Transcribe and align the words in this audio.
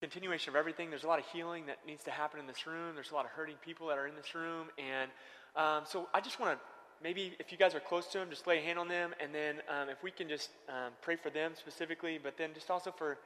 continuation 0.00 0.50
of 0.50 0.56
everything. 0.56 0.90
There's 0.90 1.04
a 1.04 1.08
lot 1.08 1.18
of 1.18 1.26
healing 1.32 1.66
that 1.66 1.78
needs 1.86 2.04
to 2.04 2.10
happen 2.10 2.38
in 2.38 2.46
this 2.46 2.66
room. 2.66 2.94
There's 2.94 3.10
a 3.10 3.14
lot 3.14 3.24
of 3.24 3.32
hurting 3.32 3.56
people 3.64 3.88
that 3.88 3.98
are 3.98 4.06
in 4.06 4.14
this 4.14 4.34
room. 4.34 4.68
And 4.78 5.10
um, 5.56 5.82
so 5.86 6.08
I 6.14 6.20
just 6.20 6.38
want 6.38 6.58
to 6.58 6.64
maybe 7.02 7.34
if 7.38 7.52
you 7.52 7.58
guys 7.58 7.74
are 7.74 7.80
close 7.80 8.06
to 8.08 8.18
them, 8.18 8.28
just 8.30 8.46
lay 8.46 8.58
a 8.58 8.60
hand 8.60 8.78
on 8.78 8.88
them. 8.88 9.12
And 9.20 9.34
then 9.34 9.56
um, 9.68 9.88
if 9.88 10.02
we 10.02 10.10
can 10.10 10.28
just 10.28 10.50
um, 10.68 10.92
pray 11.02 11.16
for 11.16 11.30
them 11.30 11.52
specifically, 11.56 12.18
but 12.22 12.36
then 12.36 12.50
just 12.54 12.70
also 12.70 12.92
for 12.92 13.18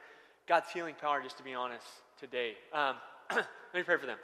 God's 0.47 0.71
healing 0.71 0.95
power, 0.99 1.21
just 1.21 1.37
to 1.37 1.43
be 1.43 1.53
honest, 1.53 1.85
today. 2.19 2.53
Um, 2.73 2.95
let 3.31 3.45
me 3.73 3.83
pray 3.83 3.97
for 3.97 4.05
them. 4.05 4.17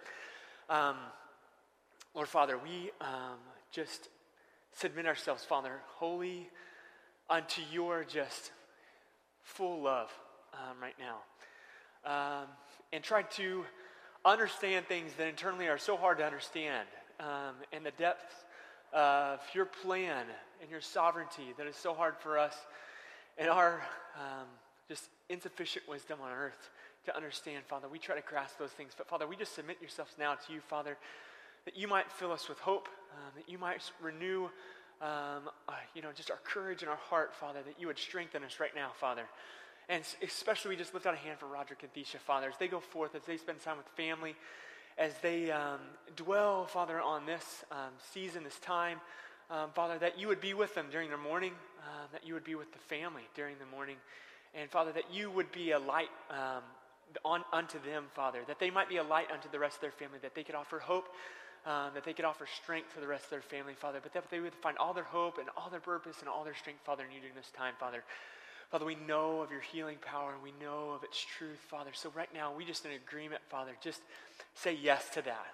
Um, 0.70 0.96
Lord 2.16 2.28
Father, 2.28 2.58
we 2.58 2.92
um, 3.00 3.38
just 3.72 4.10
submit 4.74 5.06
ourselves, 5.06 5.46
Father, 5.46 5.82
holy 5.96 6.50
unto 7.30 7.62
your 7.72 8.04
just 8.04 8.52
full 9.44 9.84
love 9.84 10.12
right 10.82 10.96
now 11.00 11.20
um, 12.06 12.46
and 12.92 13.04
try 13.04 13.24
to 13.24 13.66
understand 14.26 14.86
things 14.86 15.12
that 15.18 15.28
internally 15.28 15.68
are 15.68 15.78
so 15.78 15.96
hard 15.96 16.18
to 16.18 16.26
understand 16.26 16.88
um, 17.20 17.56
and 17.72 17.86
the 17.86 17.92
depth 17.92 18.46
of 18.94 19.40
your 19.54 19.66
plan 19.66 20.26
and 20.62 20.70
your 20.70 20.82
sovereignty 20.82 21.54
that 21.58 21.68
is 21.68 21.76
so 21.76 21.94
hard 21.94 22.16
for 22.18 22.38
us 22.38 22.56
and 23.38 23.48
our 23.48 23.82
um, 24.16 24.48
just 24.88 25.06
insufficient 25.30 25.88
wisdom 25.88 26.20
on 26.22 26.32
earth 26.32 26.70
to 27.06 27.16
understand, 27.16 27.64
Father. 27.66 27.88
We 27.88 28.00
try 28.00 28.16
to 28.16 28.22
grasp 28.28 28.58
those 28.58 28.72
things, 28.72 28.94
but 28.98 29.08
Father, 29.08 29.28
we 29.28 29.36
just 29.36 29.56
submit 29.56 29.78
yourselves 29.80 30.12
now 30.20 30.36
to 30.36 30.54
you, 30.54 30.60
Father, 30.60 30.98
that 31.66 31.78
you 31.78 31.88
might 31.88 32.12
fill 32.12 32.32
us 32.32 32.50
with 32.50 32.60
hope, 32.60 32.90
um, 33.14 33.32
that 33.36 33.50
you 33.50 33.58
might 33.58 33.82
renew, 34.02 34.46
um, 35.02 35.50
uh, 35.68 35.74
you 35.94 36.02
know, 36.02 36.10
just 36.14 36.32
our 36.32 36.40
courage 36.44 36.82
and 36.82 36.90
our 36.90 36.98
heart, 36.98 37.34
Father, 37.34 37.60
that 37.66 37.80
you 37.80 37.88
would 37.88 38.00
strengthen 38.00 38.44
us 38.44 38.60
right 38.60 38.76
now, 38.76 38.90
Father. 39.00 39.24
And 39.90 40.04
especially, 40.22 40.70
we 40.70 40.76
just 40.76 40.94
lift 40.94 41.08
out 41.08 41.16
a 41.16 41.18
hand 41.18 41.40
for 41.40 41.48
Roderick 41.48 41.82
and 41.82 41.92
Thisha, 41.94 42.20
Father, 42.20 42.48
as 42.48 42.58
they 42.60 42.68
go 42.68 42.80
forth, 42.80 43.16
as 43.16 43.24
they 43.24 43.38
spend 43.38 43.60
time 43.62 43.78
with 43.78 43.88
family, 43.88 44.36
as 45.00 45.14
they 45.24 45.50
um, 45.50 45.80
dwell, 46.16 46.68
Father, 46.68 47.02
on 47.02 47.26
this 47.26 47.66
um, 47.72 47.90
season, 48.14 48.44
this 48.44 48.60
time. 48.60 49.00
Um, 49.50 49.72
Father, 49.74 49.98
that 49.98 50.20
you 50.20 50.28
would 50.28 50.42
be 50.42 50.54
with 50.54 50.76
them 50.76 50.86
during 50.92 51.10
their 51.10 51.18
mourning, 51.18 51.54
uh, 51.80 52.06
that 52.12 52.24
you 52.24 52.36
would 52.36 52.44
be 52.44 52.54
with 52.54 52.72
the 52.72 52.78
family 52.78 53.24
during 53.34 53.58
the 53.58 53.66
mourning. 53.66 53.96
And 54.54 54.70
Father, 54.70 54.92
that 54.92 55.12
you 55.12 55.32
would 55.32 55.52
be 55.52 55.72
a 55.72 55.80
light 55.80 56.10
um, 56.30 56.62
on, 57.26 57.44
unto 57.52 57.80
them, 57.82 58.06
Father, 58.14 58.42
that 58.48 58.60
they 58.60 58.70
might 58.70 58.90
be 58.90 58.98
a 58.98 59.04
light 59.04 59.32
unto 59.32 59.50
the 59.50 59.58
rest 59.58 59.78
of 59.78 59.82
their 59.82 59.92
family, 59.92 60.20
that 60.22 60.36
they 60.36 60.44
could 60.44 60.54
offer 60.54 60.78
hope, 60.78 61.08
um, 61.66 61.90
that 61.96 62.04
they 62.04 62.14
could 62.14 62.26
offer 62.26 62.46
strength 62.62 62.92
for 62.94 63.00
the 63.00 63.08
rest 63.08 63.24
of 63.24 63.30
their 63.32 63.42
family, 63.42 63.74
Father, 63.74 64.00
but 64.04 64.14
that 64.14 64.30
they 64.30 64.40
would 64.40 64.54
find 64.54 64.78
all 64.78 64.94
their 64.94 65.04
hope 65.04 65.40
and 65.40 65.50
all 65.58 65.72
their 65.72 65.80
purpose 65.80 66.18
and 66.20 66.30
all 66.30 66.44
their 66.44 66.56
strength, 66.56 66.82
Father, 66.86 67.06
in 67.06 67.12
you 67.12 67.20
during 67.20 67.36
this 67.36 67.50
time, 67.58 67.74
Father. 67.80 68.04
Father, 68.70 68.86
we 68.86 68.98
know 69.08 69.42
of 69.42 69.50
your 69.50 69.62
healing 69.62 69.98
power 70.00 70.32
and 70.32 70.44
we 70.44 70.54
know 70.64 70.92
of 70.92 71.04
its 71.04 71.20
truth, 71.38 71.58
Father. 71.70 71.90
So 71.94 72.12
right 72.16 72.30
now, 72.34 72.54
we 72.56 72.66
just 72.66 72.86
in 72.86 72.92
agreement, 72.92 73.42
Father, 73.50 73.72
just 73.82 74.02
say 74.54 74.78
yes 74.80 75.10
to 75.16 75.24
that. 75.24 75.48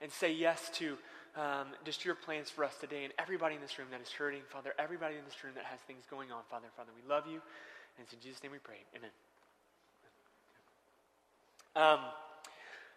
And 0.00 0.10
say 0.12 0.32
yes 0.32 0.70
to 0.74 0.96
um, 1.36 1.68
just 1.84 2.04
your 2.04 2.14
plans 2.14 2.50
for 2.50 2.64
us 2.64 2.74
today 2.80 3.04
and 3.04 3.12
everybody 3.18 3.56
in 3.56 3.60
this 3.60 3.78
room 3.78 3.88
that 3.90 4.00
is 4.00 4.10
hurting, 4.10 4.42
Father, 4.48 4.74
everybody 4.78 5.16
in 5.16 5.24
this 5.24 5.42
room 5.42 5.54
that 5.56 5.64
has 5.64 5.80
things 5.80 6.04
going 6.08 6.30
on, 6.30 6.42
Father. 6.50 6.66
Father, 6.76 6.90
we 6.94 7.08
love 7.08 7.24
you. 7.26 7.40
And 7.98 8.04
it's 8.04 8.12
in 8.12 8.20
Jesus' 8.20 8.42
name 8.42 8.52
we 8.52 8.58
pray. 8.58 8.78
Amen. 8.96 9.10
Um, 11.74 12.00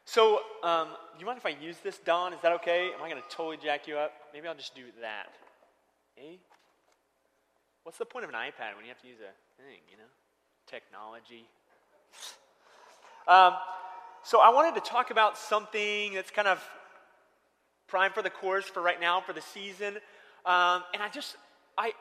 so, 0.06 0.42
um, 0.64 0.90
do 1.14 1.20
you 1.20 1.26
mind 1.26 1.40
if 1.40 1.46
I 1.46 1.50
use 1.50 1.78
this, 1.84 1.98
Don? 1.98 2.34
Is 2.34 2.42
that 2.42 2.52
okay? 2.54 2.92
Am 2.94 3.02
I 3.02 3.10
going 3.10 3.22
to 3.22 3.36
totally 3.36 3.58
jack 3.58 3.88
you 3.88 3.98
up? 3.98 4.12
Maybe 4.34 4.48
I'll 4.48 4.54
just 4.54 4.76
do 4.76 4.84
that. 5.02 5.34
Eh? 6.20 6.36
What's 7.84 7.98
the 7.98 8.06
point 8.06 8.26
of 8.26 8.30
an 8.30 8.36
iPad 8.36 8.76
when 8.76 8.86
you 8.86 8.90
have 8.90 9.02
to 9.02 9.08
use 9.08 9.20
a 9.22 9.45
thing, 9.58 9.80
you 9.90 9.98
know? 9.98 10.10
Technology. 10.68 11.46
Um, 13.28 13.54
so 14.24 14.40
I 14.40 14.50
wanted 14.50 14.76
to 14.76 14.82
talk 14.82 15.12
about 15.12 15.38
something 15.38 16.14
that's 16.14 16.32
kind 16.32 16.48
of 16.48 16.64
prime 17.88 18.12
for 18.12 18.22
the 18.22 18.30
course 18.30 18.66
for 18.66 18.82
right 18.82 19.00
now 19.00 19.22
for 19.22 19.34
the 19.34 19.42
season. 19.42 19.96
Um, 20.46 20.84
and 20.94 21.02
I 21.02 21.10
just, 21.12 21.38
I, 21.78 21.92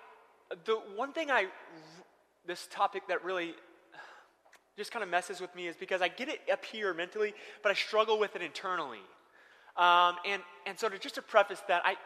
the 0.64 0.76
one 0.96 1.12
thing 1.12 1.30
I, 1.30 1.46
this 2.46 2.68
topic 2.70 3.02
that 3.08 3.24
really 3.24 3.54
just 4.76 4.90
kind 4.90 5.02
of 5.02 5.08
messes 5.08 5.40
with 5.40 5.54
me 5.54 5.66
is 5.68 5.76
because 5.76 6.02
I 6.02 6.08
get 6.08 6.28
it 6.28 6.40
up 6.52 6.64
here 6.64 6.92
mentally, 6.94 7.34
but 7.62 7.70
I 7.70 7.74
struggle 7.74 8.18
with 8.18 8.34
it 8.36 8.42
internally. 8.42 8.98
Um, 9.76 10.16
and, 10.26 10.42
and 10.66 10.78
so 10.78 10.88
to 10.88 10.98
just 10.98 11.14
to 11.16 11.22
preface 11.22 11.62
that, 11.68 11.82
I, 11.84 11.96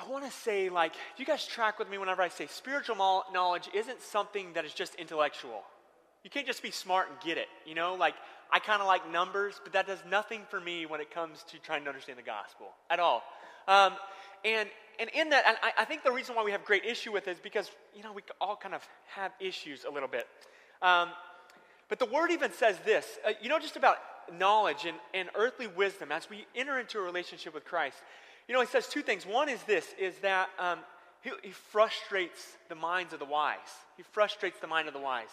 I 0.00 0.08
want 0.08 0.24
to 0.24 0.30
say, 0.30 0.70
like, 0.70 0.94
you 1.18 1.26
guys 1.26 1.46
track 1.46 1.78
with 1.78 1.90
me 1.90 1.98
whenever 1.98 2.22
I 2.22 2.28
say 2.28 2.46
spiritual 2.46 2.96
knowledge 2.96 3.68
isn't 3.74 4.00
something 4.00 4.54
that 4.54 4.64
is 4.64 4.72
just 4.72 4.94
intellectual. 4.94 5.62
You 6.24 6.30
can't 6.30 6.46
just 6.46 6.62
be 6.62 6.70
smart 6.70 7.08
and 7.10 7.20
get 7.20 7.36
it, 7.36 7.48
you 7.66 7.74
know? 7.74 7.94
Like, 7.94 8.14
I 8.50 8.60
kind 8.60 8.80
of 8.80 8.86
like 8.86 9.10
numbers, 9.10 9.60
but 9.62 9.74
that 9.74 9.86
does 9.86 9.98
nothing 10.08 10.42
for 10.48 10.60
me 10.60 10.86
when 10.86 11.00
it 11.00 11.10
comes 11.10 11.44
to 11.50 11.58
trying 11.58 11.82
to 11.84 11.88
understand 11.88 12.18
the 12.18 12.22
gospel 12.22 12.68
at 12.88 12.98
all. 12.98 13.22
Um, 13.68 13.92
and, 14.44 14.68
and 14.98 15.10
in 15.14 15.30
that, 15.30 15.58
I, 15.62 15.82
I, 15.82 15.84
think 15.84 16.02
the 16.02 16.12
reason 16.12 16.34
why 16.34 16.44
we 16.44 16.50
have 16.52 16.64
great 16.64 16.84
issue 16.84 17.12
with 17.12 17.28
it 17.28 17.32
is 17.32 17.40
because, 17.40 17.70
you 17.94 18.02
know, 18.02 18.12
we 18.12 18.22
all 18.40 18.56
kind 18.56 18.74
of 18.74 18.86
have 19.14 19.32
issues 19.38 19.84
a 19.84 19.90
little 19.90 20.08
bit. 20.08 20.26
Um, 20.82 21.10
but 21.88 21.98
the 21.98 22.06
word 22.06 22.30
even 22.30 22.52
says 22.52 22.78
this, 22.84 23.18
uh, 23.26 23.32
you 23.42 23.48
know, 23.48 23.58
just 23.58 23.76
about 23.76 23.98
knowledge 24.32 24.86
and, 24.86 24.96
and 25.12 25.28
earthly 25.34 25.66
wisdom 25.66 26.10
as 26.10 26.30
we 26.30 26.46
enter 26.54 26.78
into 26.78 26.98
a 26.98 27.02
relationship 27.02 27.52
with 27.52 27.64
Christ. 27.64 27.98
You 28.50 28.56
know, 28.56 28.62
he 28.62 28.66
says 28.66 28.88
two 28.88 29.02
things. 29.02 29.24
One 29.24 29.48
is 29.48 29.62
this, 29.62 29.94
is 29.96 30.18
that 30.22 30.48
um, 30.58 30.80
he, 31.20 31.30
he 31.44 31.52
frustrates 31.52 32.56
the 32.68 32.74
minds 32.74 33.12
of 33.12 33.20
the 33.20 33.24
wise. 33.24 33.58
He 33.96 34.02
frustrates 34.02 34.58
the 34.58 34.66
mind 34.66 34.88
of 34.88 34.92
the 34.92 34.98
wise. 34.98 35.28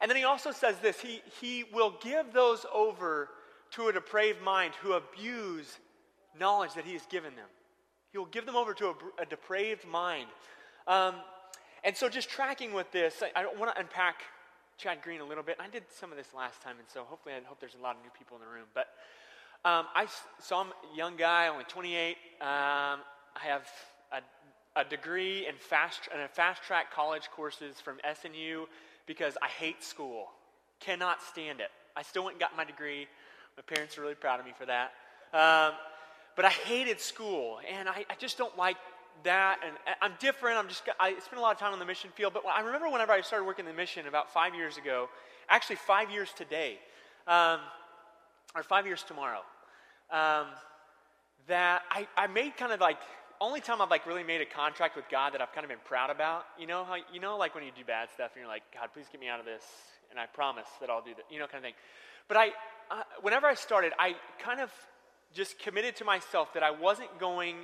And 0.00 0.10
then 0.10 0.16
he 0.16 0.24
also 0.24 0.50
says 0.50 0.80
this, 0.80 0.98
he, 0.98 1.22
he 1.40 1.62
will 1.72 1.94
give 2.02 2.32
those 2.32 2.66
over 2.74 3.28
to 3.74 3.86
a 3.86 3.92
depraved 3.92 4.42
mind 4.42 4.74
who 4.82 4.94
abuse 4.94 5.78
knowledge 6.40 6.74
that 6.74 6.84
he 6.84 6.92
has 6.94 7.06
given 7.06 7.36
them. 7.36 7.46
He 8.10 8.18
will 8.18 8.26
give 8.26 8.46
them 8.46 8.56
over 8.56 8.74
to 8.74 8.86
a, 8.88 8.94
a 9.22 9.26
depraved 9.26 9.86
mind. 9.86 10.26
Um, 10.88 11.14
and 11.84 11.96
so, 11.96 12.08
just 12.08 12.28
tracking 12.28 12.72
with 12.72 12.90
this, 12.90 13.22
I, 13.22 13.42
I 13.42 13.46
want 13.56 13.72
to 13.72 13.80
unpack 13.80 14.22
Chad 14.76 15.02
Green 15.02 15.20
a 15.20 15.24
little 15.24 15.44
bit. 15.44 15.56
I 15.60 15.68
did 15.68 15.84
some 15.88 16.10
of 16.10 16.16
this 16.16 16.34
last 16.34 16.60
time, 16.62 16.80
and 16.80 16.88
so 16.88 17.04
hopefully, 17.04 17.36
I 17.36 17.46
hope 17.46 17.60
there's 17.60 17.76
a 17.76 17.82
lot 17.82 17.94
of 17.94 18.02
new 18.02 18.10
people 18.18 18.36
in 18.36 18.42
the 18.42 18.50
room. 18.50 18.66
But 18.74 18.88
um, 19.62 19.86
I 19.94 20.06
saw 20.38 20.62
I'm 20.62 20.68
a 20.68 20.96
young 20.96 21.16
guy, 21.16 21.48
only 21.48 21.64
28. 21.64 22.10
Um, 22.10 22.16
I 22.40 22.98
have 23.42 23.68
a, 24.10 24.80
a 24.80 24.84
degree 24.84 25.46
in 25.46 25.54
fast, 25.56 26.08
in 26.14 26.20
fast 26.32 26.62
track 26.62 26.90
college 26.90 27.28
courses 27.34 27.78
from 27.78 27.98
SNU 27.98 28.64
because 29.06 29.36
I 29.42 29.48
hate 29.48 29.84
school. 29.84 30.28
Cannot 30.80 31.22
stand 31.22 31.60
it. 31.60 31.70
I 31.94 32.02
still 32.02 32.24
went 32.24 32.36
and 32.36 32.40
got 32.40 32.56
my 32.56 32.64
degree. 32.64 33.06
My 33.56 33.62
parents 33.74 33.98
are 33.98 34.00
really 34.00 34.14
proud 34.14 34.40
of 34.40 34.46
me 34.46 34.52
for 34.58 34.64
that. 34.64 34.92
Um, 35.34 35.74
but 36.36 36.46
I 36.46 36.50
hated 36.50 36.98
school, 36.98 37.58
and 37.70 37.86
I, 37.86 38.06
I, 38.08 38.14
just 38.18 38.38
don't 38.38 38.56
like 38.56 38.78
that. 39.24 39.58
And 39.66 39.76
I'm 40.00 40.12
different. 40.20 40.56
I'm 40.56 40.68
just 40.68 40.88
I 40.98 41.10
spent 41.18 41.36
a 41.36 41.40
lot 41.40 41.52
of 41.52 41.58
time 41.58 41.74
on 41.74 41.78
the 41.78 41.84
mission 41.84 42.08
field. 42.14 42.32
But 42.32 42.44
I 42.46 42.62
remember 42.62 42.88
whenever 42.88 43.12
I 43.12 43.20
started 43.20 43.44
working 43.44 43.66
in 43.66 43.72
the 43.72 43.76
mission 43.76 44.06
about 44.06 44.32
five 44.32 44.54
years 44.54 44.78
ago, 44.78 45.10
actually 45.50 45.76
five 45.76 46.10
years 46.10 46.30
today. 46.34 46.78
Um, 47.26 47.60
or 48.54 48.62
five 48.62 48.86
years 48.86 49.02
tomorrow, 49.02 49.40
um, 50.10 50.46
that 51.46 51.82
I, 51.90 52.06
I 52.16 52.26
made 52.26 52.56
kind 52.56 52.72
of 52.72 52.80
like 52.80 52.98
only 53.40 53.60
time 53.60 53.80
I've 53.80 53.90
like 53.90 54.06
really 54.06 54.24
made 54.24 54.40
a 54.40 54.46
contract 54.46 54.96
with 54.96 55.06
God 55.10 55.32
that 55.32 55.40
I've 55.40 55.52
kind 55.52 55.64
of 55.64 55.70
been 55.70 55.78
proud 55.84 56.10
about. 56.10 56.44
You 56.58 56.66
know 56.66 56.84
how 56.84 56.96
you 57.12 57.20
know 57.20 57.36
like 57.36 57.54
when 57.54 57.64
you 57.64 57.70
do 57.76 57.84
bad 57.84 58.08
stuff 58.12 58.32
and 58.34 58.40
you're 58.40 58.50
like, 58.50 58.62
God, 58.74 58.90
please 58.92 59.06
get 59.10 59.20
me 59.20 59.28
out 59.28 59.40
of 59.40 59.46
this, 59.46 59.62
and 60.10 60.18
I 60.18 60.26
promise 60.26 60.68
that 60.80 60.90
I'll 60.90 61.02
do 61.02 61.14
that. 61.14 61.24
You 61.30 61.38
know, 61.38 61.46
kind 61.46 61.58
of 61.58 61.62
thing. 61.62 61.74
But 62.28 62.36
I, 62.36 62.48
uh, 62.90 63.02
whenever 63.22 63.46
I 63.46 63.54
started, 63.54 63.92
I 63.98 64.14
kind 64.38 64.60
of 64.60 64.70
just 65.34 65.58
committed 65.58 65.96
to 65.96 66.04
myself 66.04 66.54
that 66.54 66.62
I 66.62 66.70
wasn't 66.70 67.18
going 67.18 67.56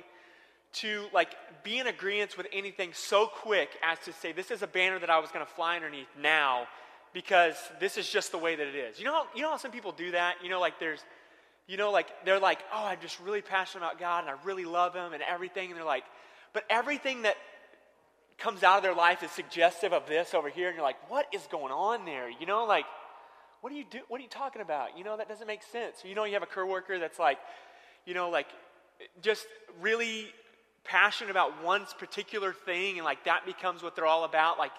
to 0.73 1.05
like 1.13 1.35
be 1.63 1.79
in 1.79 1.87
agreement 1.87 2.37
with 2.37 2.47
anything 2.51 2.91
so 2.93 3.27
quick 3.27 3.69
as 3.83 3.99
to 3.99 4.13
say 4.13 4.31
this 4.31 4.51
is 4.51 4.61
a 4.61 4.67
banner 4.67 4.99
that 4.99 5.09
I 5.09 5.19
was 5.19 5.31
going 5.31 5.45
to 5.45 5.51
fly 5.51 5.75
underneath 5.75 6.07
now 6.21 6.67
because 7.13 7.55
this 7.79 7.97
is 7.97 8.09
just 8.09 8.31
the 8.31 8.37
way 8.37 8.55
that 8.55 8.67
it 8.67 8.75
is. 8.75 8.99
You 8.99 9.05
know, 9.05 9.13
how, 9.13 9.27
you 9.35 9.41
know 9.41 9.51
how 9.51 9.57
some 9.57 9.71
people 9.71 9.91
do 9.91 10.11
that. 10.11 10.35
You 10.43 10.49
know, 10.49 10.59
like 10.59 10.79
there's, 10.79 11.03
you 11.67 11.77
know, 11.77 11.91
like 11.91 12.07
they're 12.25 12.39
like, 12.39 12.59
oh, 12.73 12.85
I'm 12.85 12.99
just 13.01 13.19
really 13.19 13.41
passionate 13.41 13.83
about 13.83 13.99
God 13.99 14.23
and 14.23 14.29
I 14.29 14.35
really 14.45 14.65
love 14.65 14.93
Him 14.93 15.13
and 15.13 15.23
everything, 15.23 15.69
and 15.69 15.77
they're 15.77 15.85
like, 15.85 16.03
but 16.53 16.63
everything 16.69 17.23
that 17.23 17.35
comes 18.37 18.63
out 18.63 18.77
of 18.77 18.83
their 18.83 18.93
life 18.93 19.23
is 19.23 19.31
suggestive 19.31 19.93
of 19.93 20.07
this 20.07 20.33
over 20.33 20.49
here, 20.49 20.67
and 20.67 20.75
you're 20.75 20.85
like, 20.85 21.09
what 21.09 21.25
is 21.33 21.41
going 21.51 21.71
on 21.71 22.05
there? 22.05 22.29
You 22.29 22.45
know, 22.45 22.65
like, 22.65 22.85
what 23.61 23.73
are 23.73 23.75
you 23.75 23.85
do? 23.89 23.99
What 24.07 24.19
are 24.19 24.23
you 24.23 24.29
talking 24.29 24.61
about? 24.61 24.97
You 24.97 25.03
know, 25.03 25.17
that 25.17 25.27
doesn't 25.27 25.47
make 25.47 25.63
sense. 25.63 25.97
You 26.05 26.15
know, 26.15 26.23
you 26.23 26.33
have 26.33 26.43
a 26.43 26.47
coworker 26.47 26.99
that's 26.99 27.19
like, 27.19 27.39
you 28.05 28.13
know, 28.13 28.29
like, 28.29 28.47
just 29.21 29.45
really 29.81 30.27
passionate 30.83 31.31
about 31.31 31.63
one 31.63 31.85
particular 31.97 32.53
thing, 32.53 32.97
and 32.97 33.05
like 33.05 33.25
that 33.25 33.45
becomes 33.45 33.83
what 33.83 33.95
they're 33.95 34.05
all 34.05 34.23
about. 34.23 34.57
Like, 34.57 34.71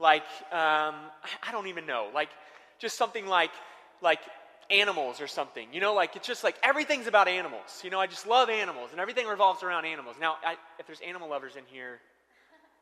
like 0.00 0.24
um, 0.50 0.94
I 1.42 1.52
don't 1.52 1.68
even 1.68 1.86
know, 1.86 2.08
like 2.14 2.30
just 2.78 2.96
something 2.96 3.26
like 3.26 3.52
like 4.02 4.20
animals 4.70 5.20
or 5.20 5.26
something. 5.26 5.68
You 5.72 5.80
know, 5.80 5.94
like 5.94 6.16
it's 6.16 6.26
just 6.26 6.42
like 6.42 6.56
everything's 6.62 7.06
about 7.06 7.28
animals. 7.28 7.80
You 7.84 7.90
know, 7.90 8.00
I 8.00 8.06
just 8.06 8.26
love 8.26 8.50
animals, 8.50 8.90
and 8.90 9.00
everything 9.00 9.26
revolves 9.26 9.62
around 9.62 9.84
animals. 9.84 10.16
Now, 10.20 10.36
I, 10.44 10.56
if 10.78 10.86
there's 10.86 11.00
animal 11.00 11.28
lovers 11.28 11.56
in 11.56 11.64
here, 11.66 12.00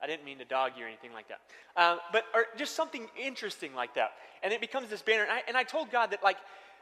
I 0.01 0.07
didn't 0.07 0.25
mean 0.25 0.39
to 0.39 0.45
dog 0.45 0.73
you 0.77 0.85
or 0.85 0.87
anything 0.87 1.13
like 1.13 1.29
that. 1.29 1.41
Uh, 1.77 1.97
but 2.13 2.25
or 2.35 2.47
just 2.57 2.77
something 2.77 3.09
interesting 3.21 3.75
like 3.75 3.95
that. 3.95 4.13
And 4.43 4.53
it 4.53 4.61
becomes 4.61 4.89
this 4.89 5.03
banner. 5.03 5.25
And 5.25 5.33
I, 5.33 5.43
and 5.49 5.57
I 5.57 5.65
told 5.65 5.91
God 5.91 6.13
that, 6.13 6.23
like, 6.23 6.37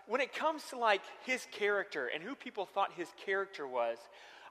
when 0.06 0.20
it 0.20 0.34
comes 0.34 0.62
to, 0.70 0.78
like, 0.78 1.00
his 1.24 1.46
character 1.50 2.10
and 2.12 2.22
who 2.22 2.34
people 2.34 2.66
thought 2.66 2.90
his 2.94 3.08
character 3.24 3.66
was, 3.66 3.96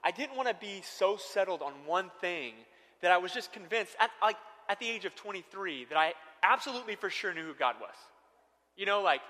I 0.02 0.10
didn't 0.10 0.36
want 0.36 0.48
to 0.48 0.54
be 0.54 0.82
so 0.82 1.16
settled 1.16 1.62
on 1.62 1.72
one 1.86 2.10
thing 2.20 2.54
that 3.02 3.12
I 3.12 3.18
was 3.18 3.32
just 3.32 3.52
convinced, 3.52 3.94
at, 4.00 4.10
like, 4.20 4.36
at 4.68 4.78
the 4.80 4.88
age 4.88 5.04
of 5.04 5.14
23, 5.14 5.86
that 5.86 5.98
I 5.98 6.14
absolutely 6.42 6.96
for 6.96 7.10
sure 7.10 7.32
knew 7.34 7.44
who 7.44 7.54
God 7.54 7.76
was. 7.80 7.94
You 8.76 8.86
know, 8.86 9.02
like, 9.02 9.20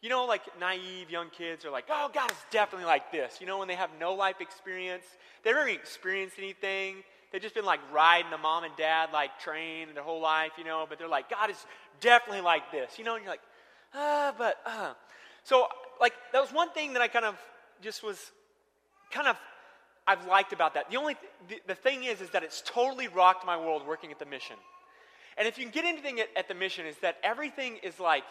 you 0.00 0.08
know, 0.08 0.26
like 0.26 0.42
naive 0.60 1.10
young 1.10 1.30
kids 1.30 1.64
are 1.64 1.70
like, 1.70 1.86
oh, 1.90 2.10
God 2.12 2.30
is 2.30 2.36
definitely 2.50 2.86
like 2.86 3.10
this. 3.10 3.38
You 3.40 3.46
know, 3.46 3.58
when 3.58 3.68
they 3.68 3.74
have 3.74 3.90
no 3.98 4.14
life 4.14 4.40
experience, 4.40 5.04
they've 5.42 5.54
never 5.54 5.68
experienced 5.68 6.38
anything. 6.38 6.96
They've 7.32 7.42
just 7.42 7.54
been 7.54 7.64
like 7.64 7.80
riding 7.92 8.30
the 8.30 8.38
mom 8.38 8.64
and 8.64 8.74
dad 8.76 9.10
like 9.12 9.38
train 9.38 9.88
their 9.94 10.02
whole 10.02 10.20
life, 10.20 10.52
you 10.56 10.64
know, 10.64 10.86
but 10.88 10.98
they're 10.98 11.08
like, 11.08 11.28
God 11.28 11.50
is 11.50 11.66
definitely 12.00 12.42
like 12.42 12.70
this, 12.70 12.98
you 12.98 13.04
know, 13.04 13.14
and 13.16 13.24
you're 13.24 13.32
like, 13.32 13.42
ah, 13.94 14.34
but, 14.36 14.56
uh. 14.64 14.92
So, 15.44 15.66
like, 16.00 16.12
that 16.32 16.40
was 16.40 16.52
one 16.52 16.70
thing 16.70 16.92
that 16.92 17.02
I 17.02 17.08
kind 17.08 17.24
of 17.24 17.36
just 17.80 18.02
was 18.02 18.18
kind 19.10 19.28
of, 19.28 19.36
I've 20.08 20.26
liked 20.26 20.54
about 20.54 20.72
that. 20.74 20.90
The 20.90 20.96
only, 20.96 21.16
th- 21.48 21.60
the, 21.66 21.74
the 21.74 21.74
thing 21.74 22.04
is, 22.04 22.22
is 22.22 22.30
that 22.30 22.42
it's 22.42 22.62
totally 22.64 23.08
rocked 23.08 23.44
my 23.44 23.58
world 23.58 23.86
working 23.86 24.10
at 24.10 24.18
the 24.18 24.24
mission. 24.24 24.56
And 25.36 25.46
if 25.46 25.58
you 25.58 25.64
can 25.64 25.72
get 25.72 25.84
anything 25.84 26.18
at, 26.18 26.28
at 26.34 26.48
the 26.48 26.54
mission, 26.54 26.86
is 26.86 26.96
that 27.02 27.18
everything 27.22 27.76
is 27.82 28.00
like, 28.00 28.24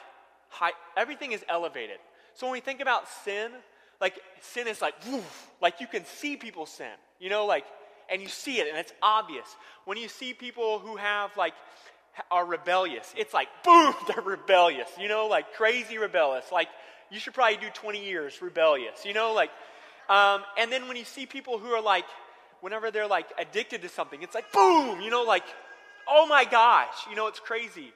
high, 0.49 0.71
everything 0.97 1.33
is 1.33 1.45
elevated. 1.47 1.97
So 2.33 2.47
when 2.47 2.53
we 2.53 2.61
think 2.61 2.81
about 2.81 3.07
sin, 3.23 3.51
like 4.01 4.19
sin 4.41 4.67
is 4.67 4.81
like, 4.81 4.95
woof, 5.05 5.51
like 5.61 5.79
you 5.79 5.85
can 5.85 6.03
see 6.03 6.35
people 6.35 6.65
sin, 6.65 6.91
you 7.19 7.29
know, 7.29 7.45
like, 7.45 7.63
and 8.09 8.21
you 8.21 8.27
see 8.27 8.59
it 8.59 8.67
and 8.67 8.77
it's 8.77 8.93
obvious. 9.03 9.45
When 9.85 9.97
you 9.97 10.07
see 10.07 10.33
people 10.33 10.79
who 10.79 10.95
have 10.95 11.29
like, 11.37 11.53
are 12.31 12.45
rebellious, 12.45 13.13
it's 13.15 13.35
like, 13.35 13.49
boom, 13.63 13.93
they're 14.07 14.23
rebellious, 14.23 14.89
you 14.99 15.09
know, 15.09 15.27
like 15.27 15.53
crazy 15.53 15.99
rebellious. 15.99 16.51
Like, 16.51 16.69
you 17.11 17.19
should 17.19 17.33
probably 17.33 17.57
do 17.57 17.69
20 17.73 18.03
years 18.03 18.41
rebellious, 18.41 19.05
you 19.05 19.13
know, 19.13 19.33
like, 19.33 19.51
um, 20.09 20.43
and 20.57 20.71
then 20.71 20.87
when 20.87 20.97
you 20.97 21.05
see 21.05 21.25
people 21.25 21.59
who 21.59 21.69
are 21.69 21.81
like, 21.81 22.05
whenever 22.61 22.91
they're 22.91 23.07
like 23.07 23.27
addicted 23.37 23.81
to 23.81 23.89
something, 23.89 24.21
it's 24.23 24.35
like, 24.35 24.51
boom, 24.51 25.01
you 25.01 25.09
know, 25.09 25.23
like, 25.23 25.43
oh 26.07 26.25
my 26.25 26.45
gosh, 26.45 27.05
you 27.09 27.15
know, 27.15 27.27
it's 27.27 27.39
crazy. 27.39 27.93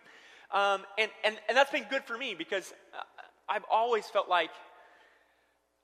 Um, 0.52 0.82
and, 0.98 1.10
and, 1.24 1.38
and 1.48 1.58
that's 1.58 1.72
been 1.72 1.86
good 1.90 2.04
for 2.04 2.18
me 2.18 2.36
because 2.38 2.74
uh, 2.94 3.02
I've 3.48 3.64
always 3.72 4.06
felt 4.06 4.30
like, 4.30 4.52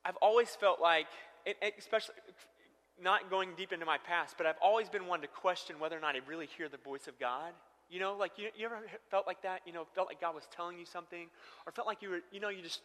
I've 0.03 0.17
always 0.17 0.49
felt 0.49 0.81
like, 0.81 1.07
especially 1.77 2.15
not 3.01 3.29
going 3.29 3.51
deep 3.57 3.71
into 3.71 3.85
my 3.85 3.97
past, 3.97 4.35
but 4.37 4.47
I've 4.47 4.57
always 4.61 4.89
been 4.89 5.05
one 5.05 5.21
to 5.21 5.27
question 5.27 5.79
whether 5.79 5.97
or 5.97 5.99
not 5.99 6.15
I 6.15 6.19
really 6.27 6.47
hear 6.57 6.67
the 6.67 6.77
voice 6.77 7.07
of 7.07 7.19
God. 7.19 7.53
You 7.89 7.99
know, 7.99 8.15
like 8.15 8.33
you, 8.37 8.49
you 8.55 8.65
ever 8.65 8.79
felt 9.09 9.27
like 9.27 9.43
that? 9.43 9.61
You 9.65 9.71
know, 9.71 9.85
felt 9.95 10.07
like 10.07 10.19
God 10.19 10.35
was 10.35 10.43
telling 10.53 10.77
you 10.77 10.85
something, 10.85 11.27
or 11.65 11.71
felt 11.71 11.87
like 11.87 12.01
you 12.01 12.09
were, 12.09 12.19
you 12.31 12.39
know, 12.39 12.49
you 12.49 12.61
just 12.61 12.81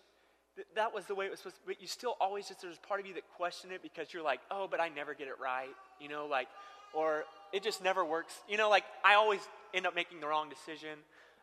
that 0.74 0.94
was 0.94 1.06
the 1.06 1.14
way 1.14 1.26
it 1.26 1.30
was 1.30 1.40
supposed 1.40 1.56
to, 1.56 1.62
but 1.66 1.80
you 1.80 1.86
still 1.86 2.16
always 2.20 2.48
just 2.48 2.62
there's 2.62 2.78
part 2.78 3.00
of 3.00 3.06
you 3.06 3.14
that 3.14 3.24
question 3.36 3.70
it 3.72 3.82
because 3.82 4.12
you're 4.12 4.22
like, 4.22 4.40
oh, 4.50 4.68
but 4.70 4.80
I 4.80 4.88
never 4.88 5.14
get 5.14 5.28
it 5.28 5.34
right, 5.42 5.74
you 6.00 6.08
know, 6.08 6.26
like, 6.26 6.48
or 6.92 7.24
it 7.52 7.62
just 7.62 7.82
never 7.82 8.04
works. 8.04 8.34
You 8.48 8.56
know, 8.56 8.68
like 8.68 8.84
I 9.04 9.14
always 9.14 9.40
end 9.72 9.86
up 9.86 9.94
making 9.94 10.20
the 10.20 10.26
wrong 10.26 10.48
decision. 10.48 10.98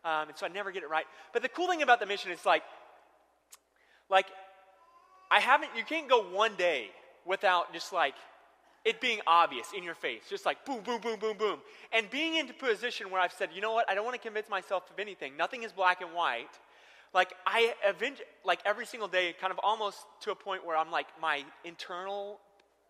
Um, 0.05 0.29
and 0.29 0.37
so 0.37 0.45
I 0.45 0.49
never 0.49 0.71
get 0.71 0.83
it 0.83 0.89
right. 0.89 1.05
But 1.33 1.41
the 1.41 1.49
cool 1.49 1.67
thing 1.67 1.81
about 1.81 1.99
the 1.99 2.05
mission 2.05 2.31
is 2.31 2.45
like, 2.45 2.63
like, 4.09 4.27
I 5.29 5.39
haven't, 5.39 5.71
you 5.75 5.83
can't 5.83 6.07
go 6.07 6.23
one 6.23 6.55
day 6.55 6.87
without 7.25 7.73
just 7.73 7.91
like 7.91 8.15
it 8.85 9.01
being 9.01 9.19
obvious 9.27 9.67
in 9.75 9.83
your 9.83 9.95
face, 9.95 10.23
just 10.29 10.45
like 10.45 10.65
boom, 10.65 10.81
boom, 10.81 11.01
boom, 11.01 11.19
boom, 11.19 11.37
boom. 11.37 11.59
And 11.91 12.09
being 12.09 12.35
into 12.35 12.53
a 12.53 12.55
position 12.55 13.11
where 13.11 13.21
I've 13.21 13.33
said, 13.33 13.49
you 13.53 13.61
know 13.61 13.73
what, 13.73 13.89
I 13.89 13.93
don't 13.93 14.05
want 14.05 14.15
to 14.15 14.21
convince 14.21 14.49
myself 14.49 14.89
of 14.89 14.99
anything. 14.99 15.35
Nothing 15.37 15.63
is 15.63 15.71
black 15.71 16.01
and 16.01 16.13
white. 16.13 16.47
Like, 17.13 17.33
I, 17.45 17.73
event- 17.87 18.21
like 18.45 18.59
every 18.65 18.85
single 18.85 19.07
day, 19.07 19.33
kind 19.39 19.51
of 19.51 19.59
almost 19.63 19.97
to 20.21 20.31
a 20.31 20.35
point 20.35 20.65
where 20.65 20.77
I'm 20.77 20.91
like, 20.91 21.07
my 21.21 21.43
internal 21.63 22.39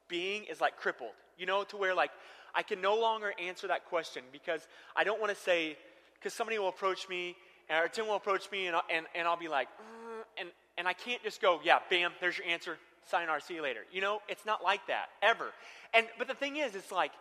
being 0.08 0.44
is 0.46 0.60
like 0.60 0.78
crippled, 0.78 1.14
you 1.38 1.46
know, 1.46 1.64
to 1.66 1.78
where 1.78 1.94
like 1.96 2.12
I 2.54 2.64
can 2.64 2.82
no 2.82 3.00
longer 3.00 3.34
answer 3.40 3.68
that 3.68 3.86
question 3.86 4.24
because 4.32 4.68
I 4.96 5.04
don't 5.04 5.20
want 5.20 5.34
to 5.34 5.42
say, 5.42 5.78
because 6.16 6.34
somebody 6.34 6.60
will 6.60 6.70
approach 6.70 7.08
me, 7.08 7.36
or 7.70 7.88
Tim 7.88 8.08
will 8.08 8.16
approach 8.16 8.52
me, 8.52 8.68
and, 8.68 8.76
and, 8.94 9.06
and 9.16 9.28
I'll 9.28 9.38
be 9.38 9.48
like, 9.48 9.68
mm, 9.70 10.24
and, 10.40 10.50
and 10.78 10.88
I 10.88 10.94
can't 10.94 11.24
just 11.24 11.42
go, 11.42 11.60
yeah, 11.64 11.80
bam, 11.90 12.12
there's 12.20 12.38
your 12.38 12.48
answer, 12.48 12.78
sign 13.06 13.30
our, 13.30 13.40
see 13.40 13.56
you 13.56 13.62
later. 13.62 13.82
You 13.92 14.02
know, 14.02 14.22
it's 14.28 14.46
not 14.46 14.64
like 14.64 14.86
that, 14.88 15.10
ever. 15.22 15.52
And, 15.94 16.08
but 16.18 16.28
the 16.28 16.34
thing 16.34 16.58
is, 16.58 16.76
it's 16.76 16.92
like, 16.92 17.12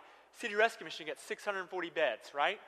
City 0.41 0.55
Rescue 0.55 0.85
Mission 0.85 1.07
gets 1.07 1.23
640 1.25 1.91
beds, 1.91 2.33
right? 2.35 2.59